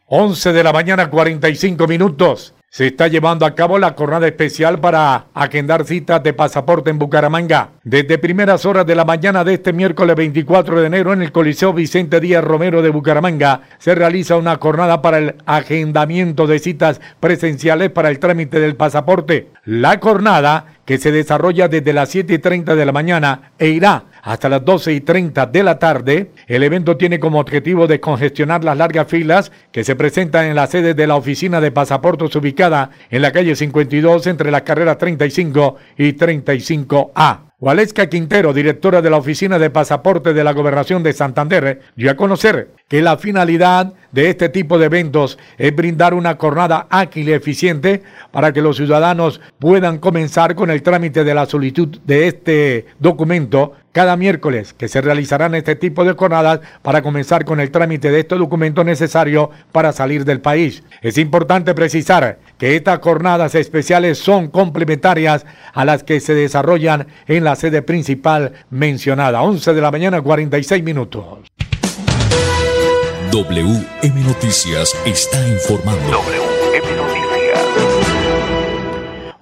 11 0.08 0.52
de 0.52 0.62
la 0.62 0.74
mañana, 0.74 1.08
45 1.08 1.86
minutos. 1.86 2.52
Se 2.74 2.86
está 2.86 3.06
llevando 3.06 3.44
a 3.44 3.54
cabo 3.54 3.78
la 3.78 3.92
jornada 3.92 4.26
especial 4.26 4.80
para 4.80 5.26
agendar 5.34 5.84
citas 5.84 6.22
de 6.22 6.32
pasaporte 6.32 6.88
en 6.88 6.98
Bucaramanga. 6.98 7.72
Desde 7.84 8.16
primeras 8.16 8.64
horas 8.64 8.86
de 8.86 8.94
la 8.94 9.04
mañana 9.04 9.44
de 9.44 9.52
este 9.52 9.74
miércoles 9.74 10.16
24 10.16 10.80
de 10.80 10.86
enero 10.86 11.12
en 11.12 11.20
el 11.20 11.32
Coliseo 11.32 11.74
Vicente 11.74 12.18
Díaz 12.18 12.42
Romero 12.42 12.80
de 12.80 12.88
Bucaramanga 12.88 13.60
se 13.76 13.94
realiza 13.94 14.38
una 14.38 14.56
jornada 14.56 15.02
para 15.02 15.18
el 15.18 15.34
agendamiento 15.44 16.46
de 16.46 16.60
citas 16.60 17.02
presenciales 17.20 17.90
para 17.90 18.08
el 18.08 18.18
trámite 18.18 18.58
del 18.58 18.74
pasaporte. 18.74 19.50
La 19.66 19.98
jornada 20.00 20.76
que 20.86 20.96
se 20.96 21.12
desarrolla 21.12 21.68
desde 21.68 21.92
las 21.92 22.08
7 22.08 22.32
y 22.32 22.38
30 22.38 22.74
de 22.74 22.86
la 22.86 22.92
mañana 22.92 23.52
e 23.58 23.68
irá 23.68 24.04
hasta 24.22 24.48
las 24.48 24.64
12 24.64 24.92
y 24.92 25.00
30 25.00 25.46
de 25.46 25.62
la 25.62 25.78
tarde. 25.78 26.30
El 26.46 26.62
evento 26.62 26.96
tiene 26.96 27.20
como 27.20 27.40
objetivo 27.40 27.86
descongestionar 27.86 28.64
las 28.64 28.76
largas 28.76 29.08
filas 29.08 29.52
que 29.70 29.84
se 29.84 29.96
presentan 29.96 30.46
en 30.46 30.56
la 30.56 30.68
sede 30.68 30.94
de 30.94 31.06
la 31.06 31.16
oficina 31.16 31.60
de 31.60 31.72
pasaportes 31.72 32.34
ubicada 32.36 32.90
en 33.10 33.22
la 33.22 33.32
calle 33.32 33.54
52 33.54 34.26
entre 34.28 34.50
las 34.50 34.62
carreras 34.62 34.98
35 34.98 35.76
y 35.98 36.12
35A. 36.12 37.52
Waleska 37.62 38.08
Quintero, 38.08 38.52
directora 38.52 39.00
de 39.00 39.08
la 39.08 39.18
Oficina 39.18 39.56
de 39.56 39.70
Pasaporte 39.70 40.34
de 40.34 40.42
la 40.42 40.52
Gobernación 40.52 41.04
de 41.04 41.12
Santander, 41.12 41.80
dio 41.94 42.10
a 42.10 42.16
conocer 42.16 42.70
que 42.88 43.00
la 43.02 43.18
finalidad 43.18 43.92
de 44.10 44.30
este 44.30 44.48
tipo 44.48 44.78
de 44.80 44.86
eventos 44.86 45.38
es 45.58 45.72
brindar 45.72 46.12
una 46.12 46.34
jornada 46.34 46.88
ágil 46.90 47.28
y 47.28 47.32
eficiente 47.32 48.02
para 48.32 48.52
que 48.52 48.62
los 48.62 48.78
ciudadanos 48.78 49.40
puedan 49.60 49.98
comenzar 49.98 50.56
con 50.56 50.72
el 50.72 50.82
trámite 50.82 51.22
de 51.22 51.34
la 51.34 51.46
solicitud 51.46 52.00
de 52.04 52.26
este 52.26 52.86
documento 52.98 53.74
cada 53.92 54.16
miércoles 54.16 54.72
que 54.72 54.88
se 54.88 55.00
realizarán 55.00 55.54
este 55.54 55.76
tipo 55.76 56.04
de 56.04 56.14
jornadas 56.14 56.60
para 56.82 57.02
comenzar 57.02 57.44
con 57.44 57.60
el 57.60 57.70
trámite 57.70 58.10
de 58.10 58.20
estos 58.20 58.38
documentos 58.38 58.84
necesarios 58.84 59.50
para 59.70 59.92
salir 59.92 60.24
del 60.24 60.40
país. 60.40 60.82
Es 61.02 61.18
importante 61.18 61.74
precisar 61.74 62.38
que 62.58 62.76
estas 62.76 62.98
jornadas 63.00 63.54
especiales 63.54 64.18
son 64.18 64.48
complementarias 64.48 65.46
a 65.72 65.84
las 65.84 66.02
que 66.02 66.20
se 66.20 66.34
desarrollan 66.34 67.06
en 67.26 67.44
la 67.44 67.56
sede 67.56 67.82
principal 67.82 68.52
mencionada. 68.70 69.42
11 69.42 69.74
de 69.74 69.80
la 69.80 69.90
mañana 69.90 70.20
46 70.20 70.82
minutos. 70.82 71.24
WM 73.30 74.24
Noticias 74.24 74.94
está 75.06 75.46
informando. 75.48 76.41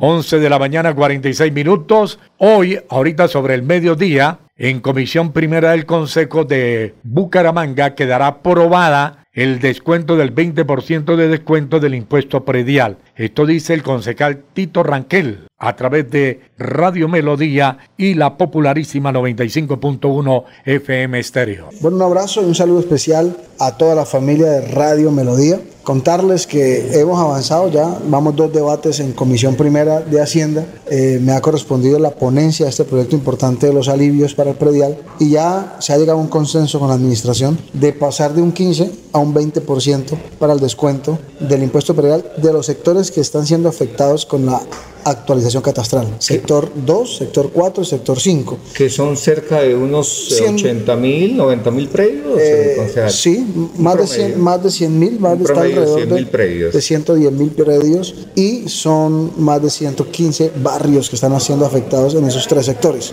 11 0.02 0.38
de 0.38 0.48
la 0.48 0.58
mañana 0.58 0.94
46 0.94 1.52
minutos. 1.52 2.18
Hoy, 2.38 2.80
ahorita 2.88 3.28
sobre 3.28 3.52
el 3.52 3.62
mediodía, 3.62 4.38
en 4.56 4.80
Comisión 4.80 5.32
Primera 5.32 5.72
del 5.72 5.84
Consejo 5.84 6.44
de 6.44 6.94
Bucaramanga 7.02 7.94
quedará 7.94 8.26
aprobada 8.28 9.26
el 9.34 9.60
descuento 9.60 10.16
del 10.16 10.34
20% 10.34 11.16
de 11.16 11.28
descuento 11.28 11.80
del 11.80 11.94
impuesto 11.94 12.46
predial. 12.46 12.96
Esto 13.20 13.44
dice 13.44 13.74
el 13.74 13.82
concejal 13.82 14.44
Tito 14.54 14.82
Ranquel 14.82 15.40
a 15.58 15.76
través 15.76 16.10
de 16.10 16.40
Radio 16.56 17.06
Melodía 17.06 17.76
y 17.98 18.14
la 18.14 18.38
popularísima 18.38 19.12
95.1 19.12 20.44
FM 20.64 21.18
Estéreo. 21.18 21.68
Bueno, 21.82 21.98
un 21.98 22.02
abrazo 22.02 22.40
y 22.40 22.46
un 22.46 22.54
saludo 22.54 22.80
especial 22.80 23.36
a 23.58 23.76
toda 23.76 23.94
la 23.94 24.06
familia 24.06 24.46
de 24.46 24.62
Radio 24.68 25.10
Melodía. 25.10 25.60
Contarles 25.82 26.46
que 26.46 26.98
hemos 26.98 27.18
avanzado 27.18 27.70
ya, 27.70 27.98
vamos 28.06 28.36
dos 28.36 28.52
debates 28.52 29.00
en 29.00 29.12
Comisión 29.12 29.54
Primera 29.54 30.00
de 30.00 30.20
Hacienda. 30.20 30.64
Eh, 30.90 31.18
me 31.22 31.32
ha 31.32 31.40
correspondido 31.40 31.98
la 31.98 32.10
ponencia 32.10 32.66
de 32.66 32.70
este 32.70 32.84
proyecto 32.84 33.16
importante 33.16 33.66
de 33.66 33.74
los 33.74 33.88
alivios 33.88 34.34
para 34.34 34.50
el 34.50 34.56
predial 34.56 34.96
y 35.18 35.30
ya 35.30 35.76
se 35.78 35.92
ha 35.92 35.98
llegado 35.98 36.18
a 36.18 36.22
un 36.22 36.28
consenso 36.28 36.78
con 36.78 36.88
la 36.88 36.94
administración 36.94 37.58
de 37.72 37.92
pasar 37.92 38.34
de 38.34 38.40
un 38.40 38.52
15 38.52 38.92
a 39.12 39.18
un 39.18 39.34
20% 39.34 40.16
para 40.38 40.52
el 40.52 40.60
descuento 40.60 41.18
del 41.40 41.62
impuesto 41.62 41.94
predial 41.94 42.24
de 42.36 42.52
los 42.52 42.66
sectores 42.66 43.09
que 43.10 43.20
están 43.20 43.46
siendo 43.46 43.68
afectados 43.68 44.26
con 44.26 44.46
la 44.46 44.60
actualización 45.04 45.62
catastral. 45.62 46.06
Sector 46.18 46.70
2, 46.74 47.16
sector 47.16 47.50
4 47.52 47.84
sector 47.84 48.20
5. 48.20 48.58
Que 48.74 48.90
son 48.90 49.16
cerca 49.16 49.60
de 49.60 49.74
unos 49.74 50.32
80 50.32 50.96
mil, 50.96 51.36
90 51.36 51.70
mil 51.70 51.88
predios. 51.88 52.38
Eh, 52.38 53.06
sí, 53.08 53.70
más 53.78 53.96
de, 53.96 54.06
100, 54.06 54.40
más 54.40 54.62
de 54.62 54.70
100 54.70 54.98
mil, 54.98 55.20
más 55.20 55.38
de 55.38 55.52
alrededor 55.52 56.08
de, 56.08 56.26
predios. 56.26 56.74
de 56.74 56.80
110 56.80 57.32
mil 57.32 57.50
predios 57.50 58.14
y 58.34 58.68
son 58.68 59.32
más 59.38 59.62
de 59.62 59.70
115 59.70 60.52
barrios 60.62 61.08
que 61.08 61.16
están 61.16 61.38
siendo 61.40 61.64
afectados 61.64 62.14
en 62.14 62.24
esos 62.26 62.46
tres 62.46 62.66
sectores. 62.66 63.12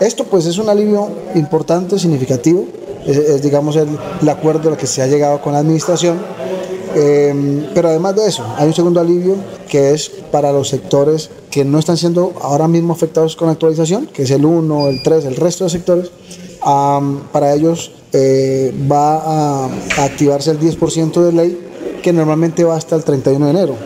Esto 0.00 0.24
pues 0.24 0.46
es 0.46 0.58
un 0.58 0.68
alivio 0.68 1.08
importante, 1.34 1.98
significativo, 1.98 2.66
es, 3.06 3.40
digamos 3.40 3.76
el, 3.76 3.88
el 4.20 4.28
acuerdo 4.28 4.68
al 4.68 4.76
que 4.76 4.86
se 4.86 5.00
ha 5.00 5.06
llegado 5.06 5.40
con 5.40 5.52
la 5.52 5.60
administración 5.60 6.18
Em, 6.98 7.66
pero 7.74 7.90
además 7.90 8.16
de 8.16 8.26
eso, 8.26 8.42
hay 8.56 8.68
un 8.68 8.72
segundo 8.72 9.00
alivio 9.00 9.36
que 9.68 9.92
es 9.92 10.08
para 10.08 10.50
los 10.50 10.70
sectores 10.70 11.28
que 11.50 11.62
no 11.62 11.78
están 11.78 11.98
siendo 11.98 12.32
ahora 12.40 12.68
mismo 12.68 12.94
afectados 12.94 13.36
con 13.36 13.50
actualización, 13.50 14.06
que 14.06 14.22
es 14.22 14.30
el 14.30 14.46
1, 14.46 14.88
el 14.88 15.02
3, 15.02 15.26
el 15.26 15.36
resto 15.36 15.64
de 15.64 15.70
sectores. 15.70 16.10
para 16.62 17.52
ellos 17.52 17.92
eh, 18.14 18.74
va 18.90 19.66
a, 19.66 19.68
activarse 20.04 20.50
el 20.52 20.58
10% 20.58 21.22
de 21.22 21.32
ley 21.32 21.60
que 22.02 22.14
normalmente 22.14 22.64
va 22.64 22.76
hasta 22.76 22.96
el 22.96 23.04
31 23.04 23.44
de 23.44 23.50
enero, 23.50 23.76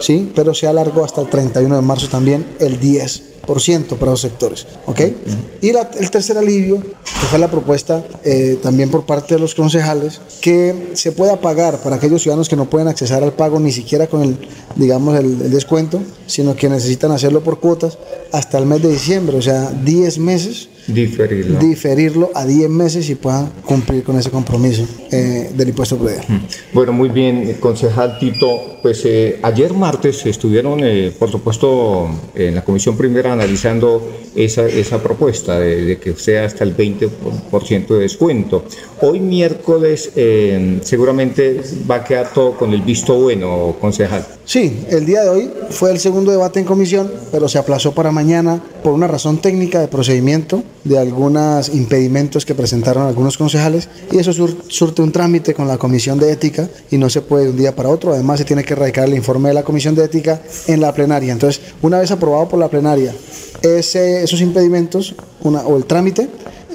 ¿sí? 0.00 0.32
pero 0.34 0.52
se 0.52 0.66
alargó 0.66 1.04
hasta 1.04 1.20
el 1.20 1.28
31 1.28 1.76
de 1.76 1.82
marzo 1.82 2.08
también 2.08 2.44
el 2.58 2.80
10% 2.80 3.29
para 3.46 4.10
los 4.12 4.20
sectores. 4.20 4.66
¿ok? 4.86 5.00
Y 5.60 5.68
el 5.70 6.10
tercer 6.10 6.38
alivio, 6.38 6.80
que 6.80 7.26
fue 7.28 7.38
la 7.38 7.50
propuesta 7.50 8.04
eh, 8.24 8.58
también 8.62 8.90
por 8.90 9.04
parte 9.04 9.34
de 9.34 9.40
los 9.40 9.54
concejales, 9.54 10.20
que 10.40 10.90
se 10.94 11.12
pueda 11.12 11.40
pagar 11.40 11.78
para 11.82 11.96
aquellos 11.96 12.22
ciudadanos 12.22 12.48
que 12.48 12.56
no 12.56 12.70
pueden 12.70 12.88
acceder 12.88 13.22
al 13.22 13.32
pago 13.32 13.60
ni 13.60 13.72
siquiera 13.72 14.06
con 14.06 14.22
el, 14.22 14.36
digamos, 14.76 15.18
el, 15.18 15.50
descuento, 15.50 16.00
sino 16.26 16.54
que 16.54 16.68
necesitan 16.68 17.10
hacerlo 17.12 17.42
por 17.42 17.60
cuotas 17.60 17.98
hasta 18.32 18.58
el 18.58 18.66
mes 18.66 18.82
de 18.82 18.88
diciembre, 18.88 19.36
o 19.36 19.42
sea, 19.42 19.70
10 19.70 20.18
meses 20.18 20.68
diferirlo. 20.86 21.58
diferirlo 21.58 22.30
a 22.34 22.44
10 22.44 22.70
meses 22.70 23.10
y 23.10 23.14
puedan 23.14 23.50
cumplir 23.64 24.02
con 24.02 24.18
ese 24.18 24.30
compromiso 24.30 24.86
eh, 25.10 25.50
del 25.54 25.68
impuesto 25.68 25.96
predial. 25.96 26.24
Bueno, 26.72 26.92
muy 26.92 27.08
bien, 27.08 27.56
concejal 27.60 28.18
Tito. 28.18 28.78
Pues 28.82 29.02
eh, 29.04 29.38
ayer 29.42 29.74
martes 29.74 30.24
estuvieron, 30.24 30.80
eh, 30.82 31.12
por 31.18 31.30
supuesto, 31.30 32.08
en 32.34 32.54
la 32.54 32.64
Comisión 32.64 32.96
Primera 32.96 33.29
analizando 33.30 34.08
esa, 34.34 34.66
esa 34.66 35.02
propuesta 35.02 35.58
de, 35.58 35.98
que 35.98 36.14
sea 36.14 36.44
hasta 36.44 36.64
el 36.64 36.76
20% 36.76 37.86
de 37.88 37.98
descuento. 37.98 38.64
Hoy 39.00 39.20
miércoles 39.20 40.10
seguramente 40.82 41.62
va 41.90 41.96
a 41.96 42.04
quedar 42.04 42.32
todo 42.32 42.56
con 42.56 42.72
el 42.72 42.82
visto 42.82 43.14
bueno, 43.14 43.76
concejal. 43.80 44.26
Sí, 44.44 44.84
el 44.90 45.06
día 45.06 45.22
de 45.22 45.28
hoy 45.28 45.50
fue 45.70 45.90
el 45.92 45.98
segundo 45.98 46.32
debate 46.32 46.60
en 46.60 46.66
comisión, 46.66 47.10
pero 47.30 47.48
se 47.48 47.58
aplazó 47.58 47.92
para 47.92 48.10
mañana 48.10 48.60
por 48.82 48.92
una 48.92 49.06
razón 49.06 49.38
técnica 49.38 49.80
de 49.80 49.88
procedimiento 49.88 50.62
de 50.84 50.98
algunos 50.98 51.68
impedimentos 51.68 52.44
que 52.44 52.54
presentaron 52.54 53.06
algunos 53.06 53.36
concejales 53.36 53.88
y 54.10 54.18
eso 54.18 54.32
surte 54.68 55.02
un 55.02 55.12
trámite 55.12 55.54
con 55.54 55.68
la 55.68 55.78
Comisión 55.78 56.18
de 56.18 56.32
Ética 56.32 56.68
y 56.90 56.98
no 56.98 57.10
se 57.10 57.20
puede 57.20 57.44
de 57.44 57.50
un 57.50 57.56
día 57.56 57.76
para 57.76 57.88
otro. 57.88 58.12
Además, 58.12 58.38
se 58.38 58.44
tiene 58.44 58.64
que 58.64 58.74
radicar 58.74 59.06
el 59.06 59.14
informe 59.14 59.50
de 59.50 59.54
la 59.54 59.62
Comisión 59.62 59.94
de 59.94 60.04
Ética 60.04 60.40
en 60.66 60.80
la 60.80 60.92
plenaria. 60.92 61.32
Entonces, 61.32 61.60
una 61.82 61.98
vez 61.98 62.10
aprobado 62.10 62.48
por 62.48 62.58
la 62.58 62.68
plenaria 62.68 63.14
ese, 63.62 64.22
esos 64.22 64.40
impedimentos 64.40 65.14
una, 65.42 65.60
o 65.60 65.76
el 65.76 65.84
trámite, 65.84 66.28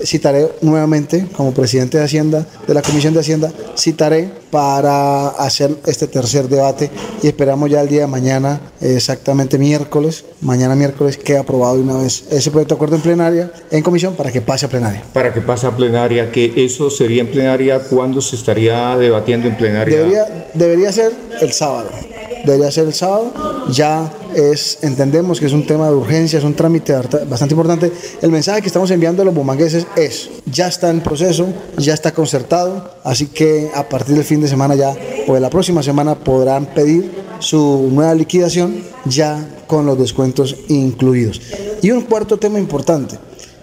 citaré 0.03 0.49
nuevamente 0.61 1.27
como 1.35 1.53
presidente 1.53 1.97
de 1.97 2.03
Hacienda, 2.03 2.45
de 2.67 2.73
la 2.73 2.81
Comisión 2.81 3.13
de 3.13 3.21
Hacienda, 3.21 3.51
citaré 3.77 4.29
para 4.51 5.29
hacer 5.29 5.75
este 5.85 6.07
tercer 6.07 6.47
debate 6.47 6.89
y 7.23 7.27
esperamos 7.27 7.69
ya 7.69 7.81
el 7.81 7.87
día 7.87 8.01
de 8.01 8.07
mañana, 8.07 8.59
exactamente 8.81 9.57
miércoles, 9.57 10.25
mañana 10.41 10.75
miércoles, 10.75 11.17
que 11.17 11.37
aprobado 11.37 11.75
de 11.75 11.83
una 11.83 11.97
vez 11.97 12.25
ese 12.31 12.51
proyecto 12.51 12.75
de 12.75 12.77
acuerdo 12.77 12.95
en 12.95 13.01
plenaria, 13.01 13.51
en 13.71 13.83
comisión, 13.83 14.15
para 14.15 14.31
que 14.31 14.41
pase 14.41 14.65
a 14.65 14.69
plenaria. 14.69 15.03
Para 15.13 15.33
que 15.33 15.41
pase 15.41 15.67
a 15.67 15.75
plenaria, 15.75 16.31
que 16.31 16.53
eso 16.57 16.89
sería 16.89 17.21
en 17.21 17.31
plenaria, 17.31 17.79
¿cuándo 17.79 18.21
se 18.21 18.35
estaría 18.35 18.97
debatiendo 18.97 19.47
en 19.47 19.57
plenaria? 19.57 19.97
Debería, 19.97 20.47
debería 20.53 20.91
ser 20.91 21.11
el 21.41 21.51
sábado 21.51 21.89
debería 22.45 22.71
ser 22.71 22.87
el 22.87 22.93
sábado. 22.93 23.31
Ya 23.71 24.11
es, 24.35 24.79
entendemos 24.81 25.39
que 25.39 25.45
es 25.45 25.53
un 25.53 25.65
tema 25.65 25.89
de 25.89 25.95
urgencia, 25.95 26.39
es 26.39 26.45
un 26.45 26.55
trámite 26.55 26.93
bastante 27.27 27.53
importante. 27.53 27.91
El 28.21 28.31
mensaje 28.31 28.61
que 28.61 28.67
estamos 28.67 28.91
enviando 28.91 29.21
a 29.21 29.25
los 29.25 29.33
bumangueses 29.33 29.87
es, 29.95 30.29
ya 30.45 30.67
está 30.67 30.89
en 30.89 31.01
proceso, 31.01 31.47
ya 31.77 31.93
está 31.93 32.13
concertado, 32.13 32.91
así 33.03 33.27
que 33.27 33.71
a 33.73 33.87
partir 33.87 34.15
del 34.15 34.23
fin 34.23 34.41
de 34.41 34.47
semana 34.47 34.75
ya, 34.75 34.95
o 35.27 35.33
de 35.33 35.39
la 35.39 35.49
próxima 35.49 35.81
semana, 35.83 36.15
podrán 36.15 36.67
pedir 36.67 37.11
su 37.39 37.89
nueva 37.91 38.13
liquidación 38.13 38.83
ya 39.05 39.47
con 39.67 39.85
los 39.85 39.97
descuentos 39.97 40.55
incluidos. 40.67 41.41
Y 41.81 41.91
un 41.91 42.01
cuarto 42.01 42.37
tema 42.37 42.59
importante, 42.59 43.17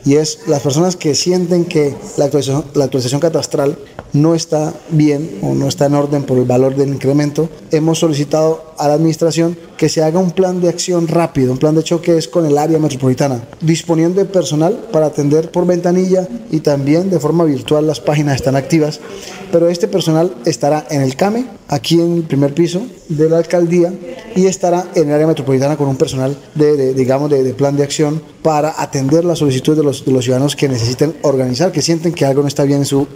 y 0.04 0.16
es 0.16 0.40
las 0.46 0.60
personas 0.60 0.96
que 0.96 1.14
sienten 1.14 1.64
que 1.64 1.94
la 2.16 2.24
actualización, 2.24 2.64
la 2.74 2.84
actualización 2.84 3.20
catastral 3.20 3.78
no 4.12 4.34
está 4.34 4.74
bien 4.90 5.38
o 5.42 5.54
no 5.54 5.68
está 5.68 5.86
en 5.86 5.94
orden 5.94 6.24
por 6.24 6.38
el 6.38 6.44
valor 6.44 6.76
del 6.76 6.90
incremento, 6.90 7.48
hemos 7.70 7.98
solicitado 7.98 8.72
a 8.78 8.88
la 8.88 8.94
administración 8.94 9.56
que 9.76 9.88
se 9.88 10.02
haga 10.02 10.18
un 10.18 10.30
plan 10.30 10.60
de 10.60 10.68
acción 10.68 11.08
rápido, 11.08 11.52
un 11.52 11.58
plan 11.58 11.74
de 11.74 11.82
choque 11.82 12.16
es 12.16 12.28
con 12.28 12.46
el 12.46 12.58
área 12.58 12.78
metropolitana, 12.78 13.42
disponiendo 13.60 14.20
de 14.20 14.26
personal 14.26 14.88
para 14.92 15.06
atender 15.06 15.50
por 15.50 15.66
ventanilla 15.66 16.28
y 16.50 16.60
también 16.60 17.10
de 17.10 17.20
forma 17.20 17.44
virtual 17.44 17.86
las 17.86 18.00
páginas 18.00 18.36
están 18.36 18.56
activas, 18.56 19.00
pero 19.50 19.68
este 19.68 19.88
personal 19.88 20.34
estará 20.44 20.86
en 20.90 21.02
el 21.02 21.16
CAME, 21.16 21.46
aquí 21.68 22.00
en 22.00 22.16
el 22.18 22.22
primer 22.24 22.54
piso 22.54 22.82
de 23.08 23.28
la 23.28 23.38
alcaldía 23.38 23.92
y 24.34 24.46
estará 24.46 24.86
en 24.94 25.08
el 25.08 25.14
área 25.14 25.26
metropolitana 25.26 25.76
con 25.76 25.88
un 25.88 25.96
personal 25.96 26.36
de, 26.54 26.94
digamos 26.94 27.30
de, 27.30 27.54
plan 27.54 27.76
de 27.76 27.82
acción 27.82 28.22
para 28.42 28.80
atender 28.82 29.24
las 29.24 29.38
solicitudes 29.38 29.78
de 29.78 29.84
los, 29.84 30.04
de 30.04 30.12
los 30.12 30.24
ciudadanos 30.24 30.56
que 30.56 30.68
necesiten 30.68 31.14
organizar, 31.22 31.72
que 31.72 31.82
sienten 31.82 32.12
que 32.12 32.24
algo 32.24 32.42
no 32.42 32.48
está 32.48 32.64
bien 32.64 32.80
en 32.80 32.86
su 32.86 33.06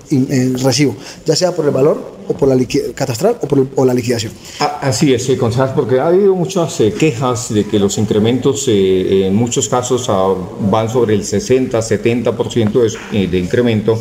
recibo, 0.63 0.86
ya 1.25 1.35
sea 1.35 1.53
por 1.53 1.65
el 1.65 1.71
valor 1.71 2.17
o 2.29 2.35
por 2.35 2.49
la 2.49 2.57
catastral 2.95 3.37
o 3.41 3.47
por 3.47 3.67
o 3.75 3.85
la 3.85 3.95
liquidación. 3.95 4.33
Ah, 4.61 4.81
así 4.83 5.15
es, 5.15 5.29
eh, 5.29 5.39
porque 5.75 6.01
ha 6.01 6.09
habido 6.09 6.35
muchas 6.35 6.81
eh, 6.81 6.93
quejas 6.93 7.53
de 7.53 7.67
que 7.67 7.79
los 7.79 7.99
incrementos 7.99 8.67
eh, 8.69 9.27
en 9.27 9.35
muchos 9.35 9.69
casos 9.69 10.07
ah, 10.09 10.35
van 10.71 10.89
sobre 10.89 11.15
el 11.15 11.25
60, 11.25 11.79
70% 11.79 12.99
de, 13.13 13.27
de 13.29 13.39
incremento 13.39 13.99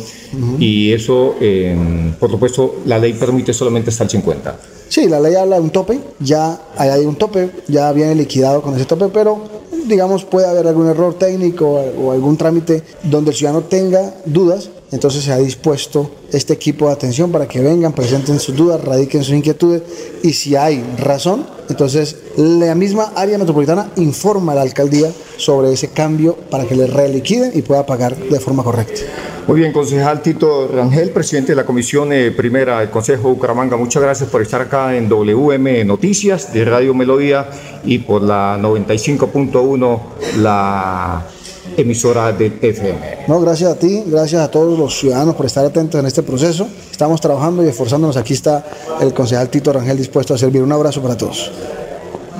y 0.58 0.92
eso, 0.92 1.36
em, 1.40 2.12
por 2.14 2.30
supuesto, 2.30 2.76
la 2.86 2.98
ley 2.98 3.14
permite 3.14 3.52
solamente 3.52 3.90
hasta 3.90 4.04
el 4.04 4.10
50. 4.10 4.56
Sí, 4.88 5.08
la 5.08 5.18
ley 5.20 5.34
habla 5.34 5.56
de 5.56 5.62
un 5.62 5.70
tope, 5.70 5.98
ya 6.20 6.60
hay 6.76 7.04
un 7.04 7.16
tope, 7.16 7.50
ya 7.68 7.92
viene 7.92 8.14
liquidado 8.14 8.62
con 8.62 8.74
ese 8.74 8.84
tope, 8.84 9.08
pero 9.12 9.56
digamos, 9.86 10.24
puede 10.24 10.46
haber 10.46 10.66
algún 10.66 10.88
error 10.88 11.14
técnico 11.14 11.66
o 11.68 12.12
algún 12.12 12.36
trámite 12.36 12.82
donde 13.02 13.30
el 13.30 13.36
ciudadano 13.36 13.64
tenga 13.64 14.14
dudas, 14.24 14.70
entonces 14.92 15.24
se 15.24 15.32
ha 15.32 15.38
dispuesto 15.38 16.10
este 16.32 16.52
equipo 16.52 16.86
de 16.86 16.92
atención 16.92 17.32
para 17.32 17.48
que 17.48 17.60
vengan, 17.60 17.92
presenten 17.92 18.38
sus 18.38 18.54
dudas, 18.54 18.82
radiquen 18.84 19.24
sus 19.24 19.34
inquietudes 19.34 19.82
y 20.22 20.32
si 20.32 20.56
hay 20.56 20.84
razón, 20.98 21.46
entonces 21.68 22.16
la 22.36 22.74
misma 22.74 23.12
área 23.16 23.38
metropolitana 23.38 23.90
informa 23.96 24.52
a 24.52 24.56
la 24.56 24.62
alcaldía 24.62 25.10
sobre 25.36 25.72
ese 25.72 25.88
cambio 25.88 26.36
para 26.50 26.64
que 26.64 26.76
le 26.76 26.86
reliquiden 26.86 27.52
y 27.54 27.62
pueda 27.62 27.84
pagar 27.84 28.16
de 28.16 28.40
forma 28.40 28.62
correcta. 28.62 29.00
Muy 29.46 29.60
bien, 29.60 29.72
concejal 29.72 30.22
Tito 30.22 30.68
Rangel, 30.68 31.10
presidente 31.10 31.52
de 31.52 31.56
la 31.56 31.64
Comisión 31.64 32.12
eh, 32.12 32.32
Primera 32.32 32.80
del 32.80 32.90
Consejo 32.90 33.28
Bucaramanga, 33.28 33.76
muchas 33.76 34.02
gracias 34.02 34.28
por 34.28 34.42
estar 34.42 34.60
acá 34.60 34.96
en 34.96 35.08
WM 35.08 35.84
Noticias 35.84 36.52
de 36.52 36.64
Radio 36.64 36.94
Melodía 36.94 37.48
y 37.84 37.98
por 37.98 38.22
la 38.22 38.58
95.1, 38.58 40.00
la 40.38 41.26
emisora 41.76 42.32
de 42.32 42.46
FM. 42.60 43.24
No, 43.28 43.40
gracias 43.40 43.70
a 43.70 43.78
ti, 43.78 44.04
gracias 44.06 44.42
a 44.42 44.50
todos 44.50 44.78
los 44.78 44.98
ciudadanos 44.98 45.34
por 45.34 45.46
estar 45.46 45.64
atentos 45.64 45.98
en 45.98 46.06
este 46.06 46.22
proceso. 46.22 46.68
Estamos 46.90 47.20
trabajando 47.20 47.64
y 47.64 47.68
esforzándonos. 47.68 48.16
Aquí 48.16 48.34
está 48.34 48.64
el 49.00 49.12
concejal 49.12 49.48
Tito 49.48 49.72
Rangel 49.72 49.96
dispuesto 49.96 50.34
a 50.34 50.38
servir. 50.38 50.62
Un 50.62 50.72
abrazo 50.72 51.02
para 51.02 51.16
todos. 51.16 51.50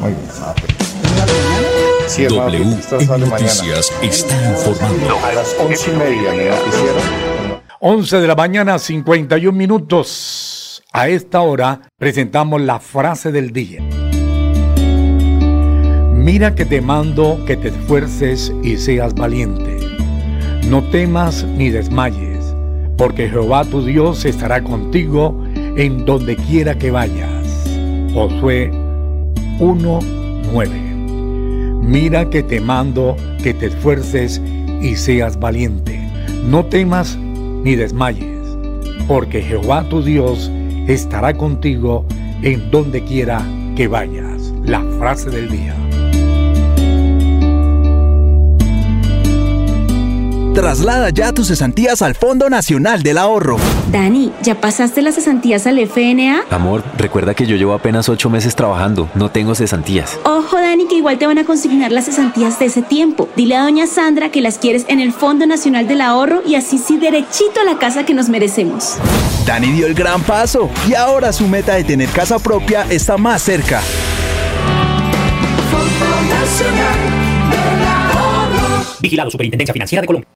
Muy 0.01 0.11
bien. 0.11 0.77
Sí, 2.07 2.25
w 2.25 3.19
Noticias 3.19 3.93
está 4.01 4.51
informando. 4.51 5.19
A 5.25 5.33
las 5.33 5.57
once 5.59 5.91
y 5.91 5.97
media, 5.97 6.33
¿me 6.33 6.51
11 7.81 8.21
de 8.21 8.27
la 8.27 8.35
mañana, 8.35 8.79
51 8.79 9.57
minutos. 9.57 10.83
A 10.93 11.09
esta 11.09 11.43
hora 11.43 11.83
presentamos 11.99 12.61
la 12.61 12.81
frase 12.81 13.33
del 13.33 13.53
día. 13.53 13.86
Mira 16.27 16.57
que 16.57 16.65
te 16.65 16.81
mando 16.81 17.39
que 17.47 17.57
te 17.57 17.69
esfuerces 17.69 18.53
y 18.65 18.79
seas 18.79 19.15
valiente. 19.15 19.79
No 20.69 20.83
temas 20.83 21.45
ni 21.45 21.71
desmayes, 21.71 22.53
porque 22.97 23.29
Jehová 23.29 23.65
tu 23.65 23.85
Dios 23.85 24.25
estará 24.25 24.61
contigo 24.65 25.41
en 25.55 26.05
donde 26.05 26.35
quiera 26.35 26.75
que 26.75 26.91
vayas. 26.91 27.71
Josué 28.13 28.73
1:9. 29.61 30.69
Mira 31.83 32.29
que 32.29 32.43
te 32.43 32.61
mando 32.61 33.15
que 33.41 33.55
te 33.55 33.67
esfuerces 33.67 34.43
y 34.83 34.97
seas 34.97 35.39
valiente. 35.39 36.11
No 36.45 36.65
temas 36.65 37.17
ni 37.17 37.77
desmayes, 37.77 38.49
porque 39.07 39.43
Jehová 39.43 39.85
tu 39.89 40.03
Dios 40.03 40.51
estará 40.89 41.35
contigo 41.35 42.05
en 42.43 42.69
donde 42.73 43.05
quiera 43.05 43.47
que 43.77 43.87
vayas. 43.87 44.53
La 44.65 44.83
frase 44.99 45.31
del 45.31 45.49
día. 45.49 45.86
Traslada 50.57 51.11
ya 51.11 51.35
tus 51.35 51.49
cesantías 51.49 52.01
al 52.01 52.15
Fondo 52.15 52.49
Nacional 52.49 53.03
del 53.03 53.19
Ahorro. 53.19 53.59
Dani, 53.93 54.33
¿ya 54.41 54.59
pasaste 54.59 55.03
las 55.03 55.17
cesantías 55.17 55.67
al 55.67 55.79
FNA? 55.79 56.45
Amor, 56.49 56.83
recuerda 56.97 57.35
que 57.35 57.45
yo 57.45 57.57
llevo 57.57 57.75
apenas 57.75 58.09
ocho 58.09 58.31
meses 58.31 58.57
trabajando, 58.57 59.11
no 59.15 59.31
tengo 59.31 59.55
cesantías. 59.55 60.19
Ojo, 60.25 60.57
Dani, 60.57 60.87
que 60.89 60.95
igual 60.95 61.19
te 61.19 61.27
van 61.27 61.37
a 61.37 61.45
consignar 61.45 61.93
las 61.93 62.07
cesantías 62.07 62.59
de 62.59 62.65
ese 62.65 62.81
tiempo. 62.81 63.29
Dile 63.37 63.55
a 63.55 63.65
doña 63.65 63.87
Sandra 63.87 64.31
que 64.31 64.41
las 64.41 64.57
quieres 64.57 64.87
en 64.89 64.99
el 64.99 65.13
Fondo 65.13 65.45
Nacional 65.47 65.87
del 65.89 66.01
Ahorro 66.01 66.41
y 66.47 66.55
así 66.55 66.79
sí 66.79 66.97
derechito 66.97 67.61
a 67.61 67.65
la 67.65 67.79
casa 67.79 68.07
que 68.07 68.15
nos 68.15 68.31
merecemos. 68.31 68.97
Dani 69.45 69.71
dio 69.73 69.87
el 69.87 69.93
gran 69.93 70.23
paso 70.23 70.71
y 70.89 70.95
ahora 70.95 71.35
su 71.35 71.47
meta 71.47 71.75
de 71.75 71.85
tener 71.85 72.09
casa 72.09 72.39
propia 72.39 72.87
está 72.89 73.19
más 73.19 73.43
cerca. 73.43 73.83
Fondo 75.71 76.35
Nacional 76.35 77.51
del 77.51 77.87
Ahorro. 77.87 78.87
Vigilado 79.01 79.31
Superintendencia 79.31 79.75
Financiera 79.75 80.01
de 80.01 80.07
Colombia. 80.07 80.36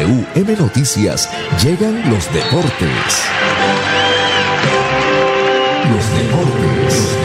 WM 0.00 0.56
Noticias 0.56 1.30
llegan 1.62 2.10
los 2.10 2.32
deportes. 2.32 3.28
Los 5.90 6.04
deportes, 6.16 7.18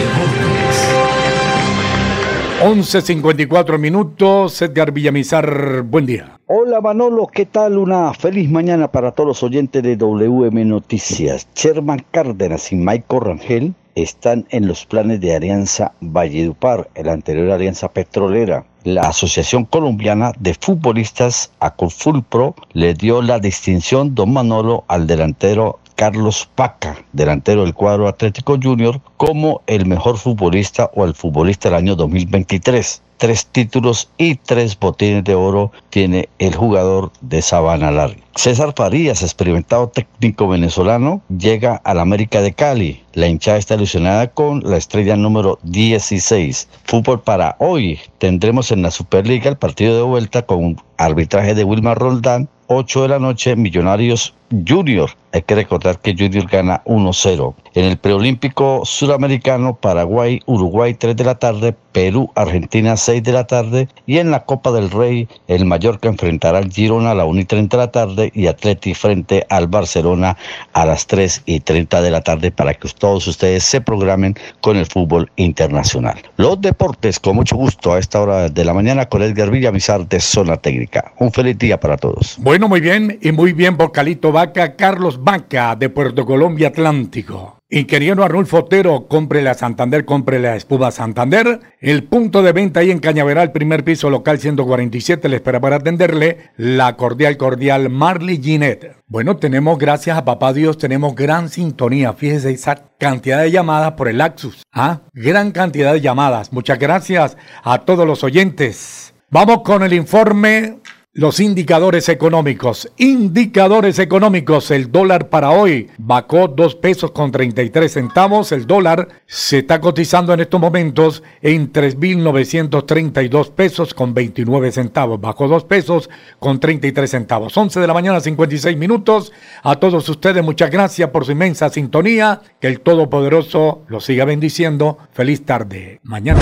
los 2.59 2.83
deportes. 2.83 2.99
11.54 2.99 3.77
minutos. 3.77 4.61
Edgar 4.61 4.91
Villamizar, 4.91 5.83
buen 5.83 6.05
día. 6.05 6.37
Hola 6.47 6.81
Manolo, 6.81 7.27
¿qué 7.27 7.45
tal? 7.45 7.77
Una 7.77 8.13
feliz 8.13 8.49
mañana 8.49 8.91
para 8.91 9.13
todos 9.13 9.27
los 9.27 9.43
oyentes 9.43 9.81
de 9.81 9.95
WM 9.95 10.65
Noticias. 10.65 11.47
Sherman 11.55 12.05
Cárdenas 12.11 12.73
y 12.73 12.75
Michael 12.75 13.21
Rangel 13.21 13.73
están 13.95 14.47
en 14.49 14.67
los 14.67 14.85
planes 14.85 15.21
de 15.21 15.33
Alianza 15.33 15.93
Valledupar, 16.01 16.89
el 16.95 17.07
anterior 17.07 17.51
Alianza 17.51 17.87
Petrolera. 17.87 18.65
La 18.85 19.09
Asociación 19.09 19.65
Colombiana 19.65 20.31
de 20.37 20.53
Futbolistas, 20.53 21.49
ACOFULPRO, 21.59 22.53
le 22.73 22.93
dio 22.93 23.23
la 23.23 23.39
distinción 23.39 24.13
Don 24.13 24.31
Manolo 24.31 24.83
al 24.87 25.07
delantero 25.07 25.79
Carlos 25.95 26.49
Paca, 26.55 26.97
delantero 27.13 27.63
del 27.63 27.73
cuadro 27.73 28.07
Atlético 28.07 28.57
Junior, 28.61 29.01
como 29.17 29.61
el 29.67 29.85
mejor 29.85 30.17
futbolista 30.17 30.89
o 30.93 31.05
el 31.05 31.13
futbolista 31.13 31.69
del 31.69 31.77
año 31.77 31.95
2023 31.95 33.01
tres 33.17 33.45
títulos 33.47 34.09
y 34.17 34.35
tres 34.35 34.77
botines 34.77 35.23
de 35.23 35.35
oro 35.35 35.71
tiene 35.89 36.29
el 36.39 36.55
jugador 36.55 37.11
de 37.21 37.41
Sabana 37.41 37.91
Larga. 37.91 38.17
César 38.35 38.73
Farías, 38.75 39.23
experimentado 39.23 39.87
técnico 39.87 40.47
venezolano, 40.47 41.21
llega 41.29 41.81
al 41.83 41.99
América 41.99 42.41
de 42.41 42.53
Cali. 42.53 43.03
La 43.13 43.27
hinchada 43.27 43.57
está 43.57 43.75
ilusionada 43.75 44.27
con 44.27 44.61
la 44.63 44.77
estrella 44.77 45.15
número 45.15 45.57
16. 45.63 46.67
Fútbol 46.83 47.21
para 47.21 47.55
hoy. 47.59 47.99
Tendremos 48.17 48.71
en 48.71 48.81
la 48.81 48.91
Superliga 48.91 49.49
el 49.49 49.57
partido 49.57 49.95
de 49.95 50.03
vuelta 50.03 50.45
con 50.45 50.81
arbitraje 50.97 51.55
de 51.55 51.63
Wilmar 51.63 51.97
Roldán. 51.97 52.49
8 52.67 53.03
de 53.03 53.07
la 53.07 53.19
noche, 53.19 53.55
Millonarios 53.55 54.33
Junior. 54.67 55.09
Hay 55.33 55.41
que 55.41 55.55
recordar 55.55 55.99
que 55.99 56.15
Junior 56.17 56.47
gana 56.47 56.81
1-0. 56.85 57.53
En 57.73 57.85
el 57.85 57.97
preolímpico 57.97 58.83
suramericano, 58.85 59.75
Paraguay, 59.75 60.39
Uruguay 60.45 60.93
3 60.93 61.15
de 61.15 61.23
la 61.25 61.35
tarde, 61.35 61.75
Perú, 61.91 62.29
Argentina 62.35 62.95
6 62.95 63.23
de 63.23 63.31
la 63.31 63.47
tarde 63.47 63.87
y 64.05 64.17
en 64.17 64.31
la 64.31 64.45
Copa 64.45 64.71
del 64.71 64.91
Rey, 64.91 65.27
el 65.47 65.65
Mallorca 65.65 66.09
enfrentará 66.09 66.57
al 66.57 66.71
Girona 66.71 67.11
a 67.11 67.15
la 67.15 67.25
1 67.25 67.39
y 67.39 67.45
30 67.45 67.77
de 67.77 67.83
la 67.83 67.91
tarde 67.91 68.31
y 68.33 68.47
Atleti 68.47 68.93
frente 68.93 69.45
al 69.49 69.67
Barcelona 69.67 70.37
a 70.73 70.85
las 70.85 71.07
3 71.07 71.43
y 71.45 71.61
30 71.61 72.01
de 72.01 72.11
la 72.11 72.21
tarde 72.21 72.51
para 72.51 72.73
que 72.73 72.89
todos 72.97 73.27
ustedes 73.27 73.63
se 73.63 73.81
programen 73.81 74.35
con 74.61 74.77
el 74.77 74.85
fútbol 74.85 75.31
internacional. 75.37 76.21
Los 76.37 76.59
deportes, 76.61 77.19
con 77.19 77.37
mucho 77.37 77.55
gusto 77.55 77.93
a 77.93 77.99
esta 77.99 78.21
hora 78.21 78.49
de 78.49 78.65
la 78.65 78.73
mañana 78.73 79.07
con 79.07 79.21
Edgar 79.21 79.49
Villamizar 79.49 80.07
de 80.07 80.19
Zona 80.19 80.57
Técnica. 80.57 81.13
Un 81.19 81.31
feliz 81.31 81.57
día 81.57 81.79
para 81.79 81.97
todos. 81.97 82.37
Bueno, 82.39 82.67
muy 82.67 82.81
bien 82.81 83.19
y 83.21 83.31
muy 83.31 83.53
bien, 83.53 83.77
vocalito 83.77 84.31
Carlos 84.53 85.23
Vaca 85.23 85.75
de 85.75 85.89
Puerto 85.89 86.25
Colombia 86.25 86.69
Atlántico. 86.69 87.59
Ingeniero 87.69 88.23
Arnulfo 88.23 88.59
Otero, 88.59 89.07
compre 89.07 89.47
a 89.49 89.53
Santander, 89.53 90.05
compre 90.05 90.39
la 90.39 90.55
espuma 90.55 90.91
Santander. 90.91 91.59
El 91.79 92.03
punto 92.03 92.43
de 92.43 92.51
venta 92.51 92.79
ahí 92.79 92.91
en 92.91 92.99
Cañaveral, 92.99 93.51
primer 93.51 93.83
piso 93.83 94.09
local 94.09 94.39
147, 94.39 95.27
le 95.27 95.37
espera 95.37 95.59
para 95.59 95.77
atenderle 95.77 96.51
la 96.57 96.95
cordial, 96.95 97.37
cordial 97.37 97.89
Marley 97.89 98.39
Ginette. 98.41 98.97
Bueno, 99.07 99.37
tenemos, 99.37 99.79
gracias 99.79 100.17
a 100.17 100.25
papá 100.25 100.53
Dios, 100.53 100.77
tenemos 100.77 101.15
gran 101.15 101.49
sintonía. 101.49 102.13
Fíjese 102.13 102.51
esa 102.51 102.83
cantidad 102.99 103.41
de 103.41 103.51
llamadas 103.51 103.93
por 103.93 104.07
el 104.07 104.21
Axus. 104.21 104.63
¿Ah? 104.71 105.01
Gran 105.13 105.51
cantidad 105.51 105.91
de 105.91 106.01
llamadas. 106.01 106.53
Muchas 106.53 106.77
gracias 106.77 107.35
a 107.63 107.79
todos 107.79 108.05
los 108.05 108.23
oyentes. 108.23 109.13
Vamos 109.31 109.63
con 109.63 109.83
el 109.83 109.93
informe 109.93 110.77
los 111.15 111.39
indicadores 111.39 112.09
económicos. 112.09 112.91
Indicadores 112.97 113.99
económicos. 113.99 114.69
El 114.69 114.91
dólar 114.91 115.29
para 115.29 115.51
hoy 115.51 115.89
bajó 115.97 116.49
2 116.49 116.75
pesos 116.75 117.11
con 117.11 117.31
33 117.31 117.89
centavos. 117.89 118.51
El 118.51 118.67
dólar 118.67 119.07
se 119.25 119.59
está 119.59 119.79
cotizando 119.79 120.33
en 120.33 120.41
estos 120.41 120.59
momentos 120.59 121.23
en 121.41 121.71
3.932 121.71 123.49
pesos 123.51 123.93
con 123.93 124.13
29 124.13 124.73
centavos. 124.73 125.21
Bajó 125.21 125.47
2 125.47 125.63
pesos 125.63 126.09
con 126.37 126.59
33 126.59 127.09
centavos. 127.09 127.55
11 127.55 127.79
de 127.79 127.87
la 127.87 127.93
mañana, 127.93 128.19
56 128.19 128.75
minutos. 128.75 129.31
A 129.63 129.77
todos 129.77 130.09
ustedes, 130.09 130.43
muchas 130.43 130.69
gracias 130.69 131.09
por 131.11 131.23
su 131.23 131.31
inmensa 131.31 131.69
sintonía. 131.69 132.41
Que 132.59 132.67
el 132.67 132.81
Todopoderoso 132.81 133.83
los 133.87 134.03
siga 134.03 134.25
bendiciendo. 134.25 134.97
Feliz 135.13 135.45
tarde. 135.45 136.01
Mañana. 136.03 136.41